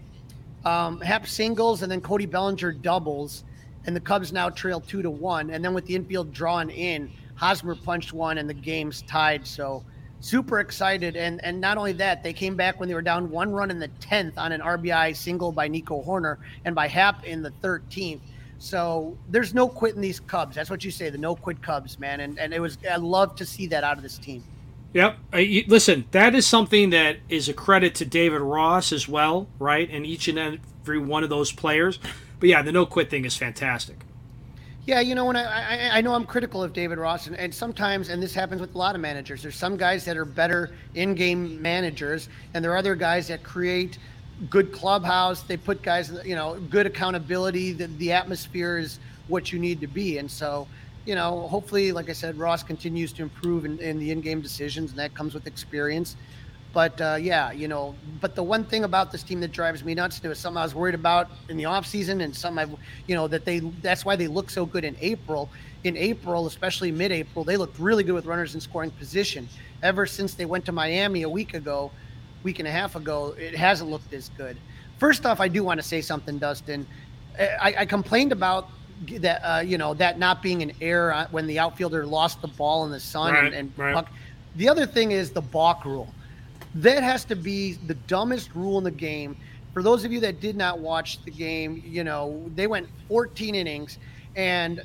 Um, 0.64 0.98
Happ 1.02 1.26
singles 1.26 1.82
and 1.82 1.92
then 1.92 2.00
Cody 2.00 2.24
Bellinger 2.24 2.72
doubles, 2.72 3.44
and 3.84 3.94
the 3.94 4.00
Cubs 4.00 4.32
now 4.32 4.48
trail 4.48 4.80
two 4.80 5.02
to 5.02 5.10
one. 5.10 5.50
And 5.50 5.62
then 5.62 5.74
with 5.74 5.84
the 5.84 5.94
infield 5.94 6.32
drawn 6.32 6.70
in, 6.70 7.10
Hosmer 7.34 7.74
punched 7.74 8.14
one, 8.14 8.38
and 8.38 8.48
the 8.48 8.54
game's 8.54 9.02
tied. 9.02 9.46
So 9.46 9.84
super 10.20 10.60
excited. 10.60 11.16
And 11.16 11.44
and 11.44 11.60
not 11.60 11.76
only 11.76 11.92
that, 11.92 12.22
they 12.22 12.32
came 12.32 12.56
back 12.56 12.80
when 12.80 12.88
they 12.88 12.94
were 12.94 13.02
down 13.02 13.30
one 13.30 13.52
run 13.52 13.70
in 13.70 13.78
the 13.78 13.88
tenth 14.00 14.38
on 14.38 14.52
an 14.52 14.62
RBI 14.62 15.14
single 15.14 15.52
by 15.52 15.68
Nico 15.68 16.02
Hoerner 16.02 16.38
and 16.64 16.74
by 16.74 16.88
Happ 16.88 17.24
in 17.24 17.42
the 17.42 17.50
thirteenth. 17.62 18.22
So 18.60 19.16
there's 19.30 19.54
no 19.54 19.66
quit 19.68 19.94
in 19.94 20.02
these 20.02 20.20
Cubs. 20.20 20.54
That's 20.54 20.68
what 20.68 20.84
you 20.84 20.90
say, 20.90 21.08
the 21.08 21.16
no 21.16 21.34
quit 21.34 21.62
Cubs, 21.62 21.98
man. 21.98 22.20
And 22.20 22.38
and 22.38 22.52
it 22.52 22.60
was 22.60 22.76
I 22.88 22.96
love 22.96 23.34
to 23.36 23.46
see 23.46 23.66
that 23.68 23.82
out 23.82 23.96
of 23.96 24.02
this 24.02 24.18
team. 24.18 24.44
Yep. 24.92 25.16
Uh, 25.32 25.38
you- 25.38 25.64
listen, 25.66 26.04
that 26.10 26.34
is 26.34 26.46
something 26.46 26.90
that 26.90 27.16
is 27.28 27.48
a 27.48 27.54
credit 27.54 27.94
to 27.96 28.04
David 28.04 28.42
Ross 28.42 28.92
as 28.92 29.08
well, 29.08 29.48
right? 29.58 29.88
And 29.90 30.04
each 30.04 30.28
and 30.28 30.38
every 30.38 30.98
one 30.98 31.24
of 31.24 31.30
those 31.30 31.52
players. 31.52 31.98
But 32.38 32.50
yeah, 32.50 32.60
the 32.60 32.70
no 32.70 32.84
quit 32.84 33.08
thing 33.08 33.24
is 33.24 33.34
fantastic. 33.34 33.96
Yeah, 34.84 35.00
you 35.00 35.14
know, 35.14 35.24
when 35.24 35.36
I, 35.36 35.44
I 35.44 35.98
I 35.98 36.00
know 36.02 36.14
I'm 36.14 36.26
critical 36.26 36.62
of 36.62 36.74
David 36.74 36.98
Ross, 36.98 37.28
and, 37.28 37.36
and 37.36 37.54
sometimes, 37.54 38.10
and 38.10 38.22
this 38.22 38.34
happens 38.34 38.60
with 38.60 38.74
a 38.74 38.78
lot 38.78 38.94
of 38.94 39.00
managers. 39.00 39.40
There's 39.42 39.56
some 39.56 39.76
guys 39.78 40.04
that 40.04 40.16
are 40.18 40.24
better 40.24 40.70
in-game 40.94 41.60
managers, 41.62 42.28
and 42.52 42.62
there 42.64 42.72
are 42.72 42.76
other 42.76 42.94
guys 42.94 43.28
that 43.28 43.42
create 43.42 43.98
good 44.48 44.72
clubhouse. 44.72 45.42
They 45.42 45.56
put 45.56 45.82
guys, 45.82 46.12
you 46.24 46.34
know, 46.34 46.58
good 46.70 46.86
accountability. 46.86 47.72
The, 47.72 47.86
the 47.86 48.12
atmosphere 48.12 48.78
is 48.78 48.98
what 49.28 49.52
you 49.52 49.58
need 49.58 49.80
to 49.80 49.86
be. 49.86 50.18
And 50.18 50.30
so, 50.30 50.66
you 51.04 51.14
know, 51.14 51.46
hopefully, 51.48 51.92
like 51.92 52.08
I 52.08 52.12
said, 52.12 52.38
Ross 52.38 52.62
continues 52.62 53.12
to 53.14 53.22
improve 53.22 53.64
in, 53.64 53.78
in 53.80 53.98
the 53.98 54.10
in-game 54.10 54.40
decisions, 54.40 54.90
and 54.90 54.98
that 54.98 55.14
comes 55.14 55.34
with 55.34 55.46
experience. 55.46 56.16
But 56.72 57.00
uh, 57.00 57.18
yeah, 57.20 57.50
you 57.50 57.66
know, 57.66 57.96
but 58.20 58.36
the 58.36 58.42
one 58.42 58.64
thing 58.64 58.84
about 58.84 59.10
this 59.10 59.24
team 59.24 59.40
that 59.40 59.50
drives 59.50 59.82
me 59.82 59.94
nuts 59.94 60.20
is 60.22 60.38
something 60.38 60.58
I 60.58 60.62
was 60.62 60.74
worried 60.74 60.94
about 60.94 61.28
in 61.48 61.56
the 61.56 61.64
offseason 61.64 62.22
and 62.22 62.34
something 62.34 62.60
I've, 62.60 62.78
you 63.08 63.16
know, 63.16 63.26
that 63.26 63.44
they, 63.44 63.58
that's 63.58 64.04
why 64.04 64.14
they 64.14 64.28
look 64.28 64.50
so 64.50 64.64
good 64.64 64.84
in 64.84 64.96
April. 65.00 65.48
In 65.82 65.96
April, 65.96 66.46
especially 66.46 66.92
mid 66.92 67.10
April, 67.10 67.44
they 67.44 67.56
looked 67.56 67.78
really 67.78 68.04
good 68.04 68.14
with 68.14 68.26
runners 68.26 68.54
in 68.54 68.60
scoring 68.60 68.90
position. 68.92 69.48
Ever 69.82 70.06
since 70.06 70.34
they 70.34 70.44
went 70.44 70.64
to 70.66 70.72
Miami 70.72 71.22
a 71.22 71.28
week 71.28 71.54
ago, 71.54 71.90
week 72.42 72.58
and 72.58 72.68
a 72.68 72.70
half 72.70 72.96
ago, 72.96 73.34
it 73.38 73.54
hasn't 73.56 73.90
looked 73.90 74.12
as 74.12 74.30
good. 74.36 74.56
First 74.98 75.26
off, 75.26 75.40
I 75.40 75.48
do 75.48 75.64
want 75.64 75.80
to 75.80 75.86
say 75.86 76.00
something, 76.00 76.38
Dustin. 76.38 76.86
I, 77.38 77.74
I 77.78 77.86
complained 77.86 78.32
about 78.32 78.68
that, 79.18 79.40
uh, 79.42 79.60
you 79.60 79.78
know, 79.78 79.94
that 79.94 80.18
not 80.18 80.42
being 80.42 80.62
an 80.62 80.72
error 80.80 81.26
when 81.30 81.46
the 81.46 81.58
outfielder 81.58 82.04
lost 82.06 82.42
the 82.42 82.48
ball 82.48 82.84
in 82.84 82.90
the 82.90 83.00
sun 83.00 83.32
right, 83.32 83.44
and, 83.44 83.54
and 83.54 83.78
right. 83.78 84.04
the 84.56 84.68
other 84.68 84.86
thing 84.86 85.12
is 85.12 85.30
the 85.30 85.40
balk 85.40 85.84
rule. 85.84 86.12
That 86.74 87.02
has 87.02 87.24
to 87.26 87.36
be 87.36 87.74
the 87.86 87.94
dumbest 87.94 88.54
rule 88.54 88.78
in 88.78 88.84
the 88.84 88.90
game. 88.90 89.36
For 89.72 89.82
those 89.82 90.04
of 90.04 90.12
you 90.12 90.20
that 90.20 90.40
did 90.40 90.56
not 90.56 90.80
watch 90.80 91.22
the 91.24 91.30
game, 91.30 91.82
you 91.86 92.04
know, 92.04 92.50
they 92.54 92.66
went 92.66 92.88
14 93.08 93.54
innings 93.54 93.98
and 94.36 94.82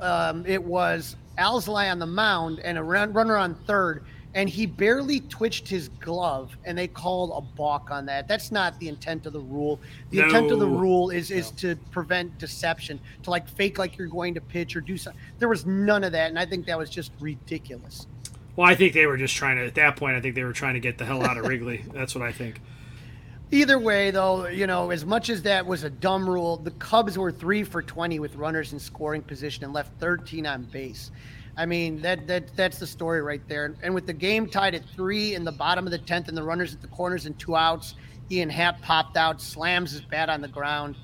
um, 0.00 0.44
it 0.46 0.62
was 0.62 1.16
Alzolay 1.38 1.90
on 1.90 1.98
the 1.98 2.06
mound 2.06 2.60
and 2.60 2.78
a 2.78 2.82
run, 2.82 3.12
runner 3.12 3.36
on 3.36 3.54
third, 3.66 4.04
and 4.34 4.48
he 4.48 4.66
barely 4.66 5.20
twitched 5.20 5.68
his 5.68 5.88
glove, 6.00 6.56
and 6.64 6.76
they 6.76 6.88
called 6.88 7.32
a 7.34 7.40
balk 7.56 7.90
on 7.90 8.04
that. 8.06 8.26
That's 8.26 8.50
not 8.50 8.78
the 8.80 8.88
intent 8.88 9.26
of 9.26 9.32
the 9.32 9.40
rule. 9.40 9.80
The 10.10 10.18
No. 10.18 10.24
intent 10.24 10.50
of 10.50 10.58
the 10.58 10.66
rule 10.66 11.10
is 11.10 11.30
is 11.30 11.50
to 11.52 11.76
prevent 11.92 12.36
deception, 12.38 12.98
to 13.22 13.30
like 13.30 13.48
fake 13.48 13.78
like 13.78 13.96
you're 13.96 14.08
going 14.08 14.34
to 14.34 14.40
pitch 14.40 14.74
or 14.76 14.80
do 14.80 14.96
something. 14.96 15.20
There 15.38 15.48
was 15.48 15.64
none 15.66 16.02
of 16.04 16.12
that, 16.12 16.30
and 16.30 16.38
I 16.38 16.46
think 16.46 16.66
that 16.66 16.76
was 16.76 16.90
just 16.90 17.12
ridiculous. 17.20 18.06
Well, 18.56 18.68
I 18.68 18.74
think 18.74 18.92
they 18.92 19.06
were 19.06 19.16
just 19.16 19.34
trying 19.34 19.56
to. 19.56 19.66
At 19.66 19.74
that 19.76 19.96
point, 19.96 20.16
I 20.16 20.20
think 20.20 20.34
they 20.34 20.44
were 20.44 20.52
trying 20.52 20.74
to 20.74 20.80
get 20.80 20.98
the 20.98 21.04
hell 21.04 21.24
out 21.24 21.36
of 21.38 21.46
Wrigley. 21.46 21.84
That's 21.92 22.14
what 22.14 22.22
I 22.22 22.32
think. 22.32 22.60
Either 23.50 23.78
way, 23.78 24.10
though, 24.10 24.46
you 24.48 24.66
know, 24.66 24.90
as 24.90 25.04
much 25.04 25.28
as 25.30 25.42
that 25.42 25.64
was 25.64 25.84
a 25.84 25.90
dumb 25.90 26.28
rule, 26.28 26.56
the 26.56 26.70
Cubs 26.72 27.16
were 27.16 27.30
three 27.30 27.62
for 27.62 27.82
20 27.82 28.18
with 28.18 28.34
runners 28.34 28.72
in 28.72 28.80
scoring 28.80 29.22
position 29.22 29.64
and 29.64 29.72
left 29.72 29.92
13 30.00 30.46
on 30.46 30.62
base. 30.64 31.10
I 31.56 31.66
mean, 31.66 32.00
that 32.02 32.26
that 32.26 32.56
that's 32.56 32.78
the 32.78 32.86
story 32.86 33.22
right 33.22 33.46
there. 33.48 33.74
And 33.82 33.94
with 33.94 34.06
the 34.06 34.12
game 34.12 34.48
tied 34.48 34.74
at 34.74 34.84
three 34.96 35.34
in 35.34 35.44
the 35.44 35.52
bottom 35.52 35.86
of 35.86 35.92
the 35.92 35.98
10th 35.98 36.28
and 36.28 36.36
the 36.36 36.42
runners 36.42 36.74
at 36.74 36.80
the 36.80 36.88
corners 36.88 37.26
and 37.26 37.38
two 37.38 37.54
outs, 37.54 37.94
Ian 38.30 38.50
Happ 38.50 38.80
popped 38.82 39.16
out, 39.16 39.40
slams 39.40 39.92
his 39.92 40.00
bat 40.00 40.28
on 40.28 40.40
the 40.40 40.48
ground. 40.48 40.96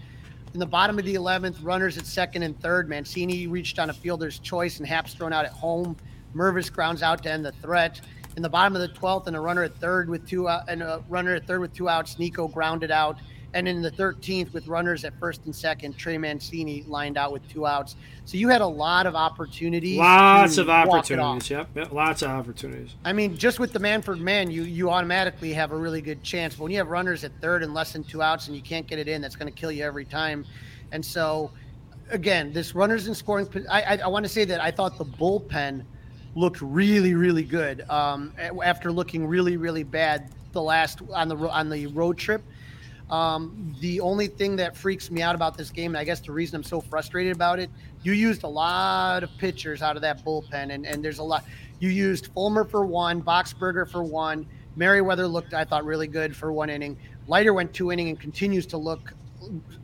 In 0.52 0.58
the 0.58 0.66
bottom 0.66 0.98
of 0.98 1.04
the 1.04 1.14
11th, 1.14 1.58
runners 1.62 1.96
at 1.96 2.06
second 2.06 2.42
and 2.42 2.60
third, 2.60 2.88
Mancini 2.88 3.46
reached 3.46 3.78
on 3.78 3.90
a 3.90 3.92
fielder's 3.92 4.40
choice 4.40 4.78
and 4.78 4.86
Happ's 4.86 5.14
thrown 5.14 5.32
out 5.32 5.44
at 5.44 5.52
home. 5.52 5.96
Mervis 6.34 6.72
grounds 6.72 7.02
out 7.02 7.22
to 7.22 7.30
end 7.30 7.44
the 7.44 7.52
threat. 7.52 8.00
In 8.36 8.42
the 8.42 8.48
bottom 8.48 8.74
of 8.74 8.82
the 8.82 8.88
12th, 8.88 9.28
and 9.28 9.36
a 9.36 9.40
runner 9.40 9.62
at 9.62 9.76
third 9.76 10.08
with 10.08 10.26
two 10.28 10.48
out, 10.48 10.68
and 10.68 10.82
a 10.82 11.04
runner 11.08 11.34
at 11.34 11.46
third 11.46 11.60
with 11.60 11.72
two 11.72 11.88
outs, 11.88 12.18
Nico 12.18 12.48
grounded 12.48 12.90
out. 12.90 13.18
And 13.52 13.66
in 13.66 13.82
the 13.82 13.90
13th, 13.90 14.52
with 14.52 14.68
runners 14.68 15.04
at 15.04 15.18
first 15.18 15.44
and 15.44 15.54
second, 15.54 15.96
Trey 15.96 16.18
Mancini 16.18 16.84
lined 16.86 17.18
out 17.18 17.32
with 17.32 17.46
two 17.48 17.66
outs. 17.66 17.96
So 18.24 18.36
you 18.36 18.48
had 18.48 18.60
a 18.60 18.66
lot 18.66 19.06
of 19.06 19.16
opportunities. 19.16 19.98
Lots 19.98 20.56
of 20.58 20.68
walk 20.68 20.86
it 20.86 20.88
off. 20.88 20.94
opportunities. 20.94 21.50
Yep, 21.50 21.68
yep, 21.74 21.92
lots 21.92 22.22
of 22.22 22.30
opportunities. 22.30 22.94
I 23.04 23.12
mean, 23.12 23.36
just 23.36 23.58
with 23.58 23.72
the 23.72 23.80
Manfred 23.80 24.20
man, 24.20 24.50
you 24.50 24.62
you 24.62 24.90
automatically 24.90 25.52
have 25.52 25.72
a 25.72 25.76
really 25.76 26.00
good 26.00 26.22
chance. 26.22 26.54
But 26.54 26.64
when 26.64 26.72
you 26.72 26.78
have 26.78 26.88
runners 26.88 27.24
at 27.24 27.32
third 27.40 27.64
and 27.64 27.74
less 27.74 27.92
than 27.92 28.04
two 28.04 28.22
outs 28.22 28.46
and 28.46 28.54
you 28.54 28.62
can't 28.62 28.86
get 28.86 29.00
it 29.00 29.08
in, 29.08 29.20
that's 29.20 29.36
going 29.36 29.52
to 29.52 29.58
kill 29.58 29.72
you 29.72 29.84
every 29.84 30.04
time. 30.04 30.44
And 30.92 31.04
so, 31.04 31.50
again, 32.10 32.52
this 32.52 32.74
runners 32.74 33.08
in 33.08 33.14
scoring. 33.16 33.48
I 33.68 33.82
I, 33.82 33.96
I 34.04 34.06
want 34.06 34.24
to 34.24 34.28
say 34.28 34.44
that 34.44 34.60
I 34.60 34.70
thought 34.70 34.96
the 34.96 35.04
bullpen 35.04 35.84
looked 36.36 36.62
really 36.62 37.14
really 37.14 37.42
good 37.42 37.84
um, 37.90 38.32
after 38.62 38.92
looking 38.92 39.26
really 39.26 39.56
really 39.56 39.82
bad 39.82 40.30
the 40.52 40.62
last 40.62 41.00
on 41.12 41.28
the 41.28 41.36
on 41.36 41.68
the 41.68 41.86
road 41.88 42.16
trip. 42.16 42.42
Um, 43.10 43.74
the 43.80 44.00
only 44.00 44.28
thing 44.28 44.56
that 44.56 44.76
freaks 44.76 45.10
me 45.10 45.20
out 45.20 45.34
about 45.34 45.56
this 45.56 45.70
game, 45.70 45.92
and 45.92 45.98
I 45.98 46.04
guess 46.04 46.20
the 46.20 46.32
reason 46.32 46.56
I'm 46.56 46.62
so 46.62 46.80
frustrated 46.80 47.34
about 47.34 47.58
it, 47.58 47.68
you 48.02 48.12
used 48.12 48.44
a 48.44 48.48
lot 48.48 49.24
of 49.24 49.30
pitchers 49.38 49.82
out 49.82 49.96
of 49.96 50.02
that 50.02 50.24
bullpen, 50.24 50.72
and, 50.72 50.86
and 50.86 51.04
there's 51.04 51.18
a 51.18 51.22
lot. 51.22 51.44
You 51.80 51.88
used 51.88 52.28
Fulmer 52.28 52.64
for 52.64 52.84
one, 52.84 53.20
Boxberger 53.22 53.90
for 53.90 54.04
one. 54.04 54.46
Merryweather 54.76 55.26
looked, 55.26 55.54
I 55.54 55.64
thought, 55.64 55.84
really 55.84 56.06
good 56.06 56.36
for 56.36 56.52
one 56.52 56.70
inning. 56.70 56.96
Leiter 57.26 57.52
went 57.52 57.72
two 57.72 57.90
inning 57.90 58.08
and 58.08 58.20
continues 58.20 58.66
to 58.66 58.76
look 58.76 59.12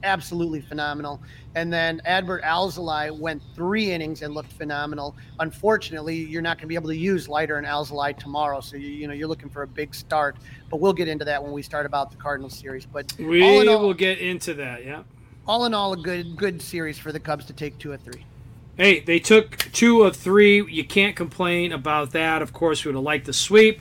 absolutely 0.02 0.60
phenomenal. 0.60 1.20
And 1.54 1.72
then 1.72 2.00
Adbert 2.04 2.42
Alzolay 2.42 3.16
went 3.16 3.42
three 3.54 3.90
innings 3.92 4.22
and 4.22 4.34
looked 4.34 4.52
phenomenal. 4.52 5.16
Unfortunately, 5.40 6.16
you're 6.16 6.42
not 6.42 6.58
going 6.58 6.62
to 6.62 6.68
be 6.68 6.74
able 6.74 6.88
to 6.88 6.96
use 6.96 7.28
Leiter 7.28 7.56
and 7.56 7.66
Alzolay 7.66 8.16
tomorrow, 8.16 8.60
so 8.60 8.76
you, 8.76 8.88
you 8.88 9.08
know 9.08 9.14
you're 9.14 9.28
looking 9.28 9.48
for 9.48 9.62
a 9.62 9.66
big 9.66 9.94
start. 9.94 10.36
But 10.70 10.80
we'll 10.80 10.92
get 10.92 11.08
into 11.08 11.24
that 11.24 11.42
when 11.42 11.52
we 11.52 11.62
start 11.62 11.86
about 11.86 12.10
the 12.10 12.16
Cardinals 12.16 12.58
series. 12.58 12.86
But 12.86 13.12
we 13.18 13.42
all 13.42 13.68
all, 13.68 13.86
will 13.86 13.94
get 13.94 14.18
into 14.18 14.54
that. 14.54 14.84
Yeah. 14.84 15.02
all 15.46 15.64
in 15.64 15.74
all, 15.74 15.92
a 15.92 15.96
good 15.96 16.36
good 16.36 16.60
series 16.60 16.98
for 16.98 17.12
the 17.12 17.20
Cubs 17.20 17.46
to 17.46 17.52
take 17.52 17.78
two 17.78 17.92
of 17.92 18.00
three. 18.02 18.24
Hey, 18.76 19.00
they 19.00 19.18
took 19.18 19.56
two 19.72 20.02
of 20.02 20.16
three. 20.16 20.62
You 20.70 20.84
can't 20.84 21.16
complain 21.16 21.72
about 21.72 22.10
that. 22.10 22.42
Of 22.42 22.52
course, 22.52 22.84
we 22.84 22.90
would 22.90 22.96
have 22.96 23.04
liked 23.04 23.24
the 23.24 23.32
sweep. 23.32 23.80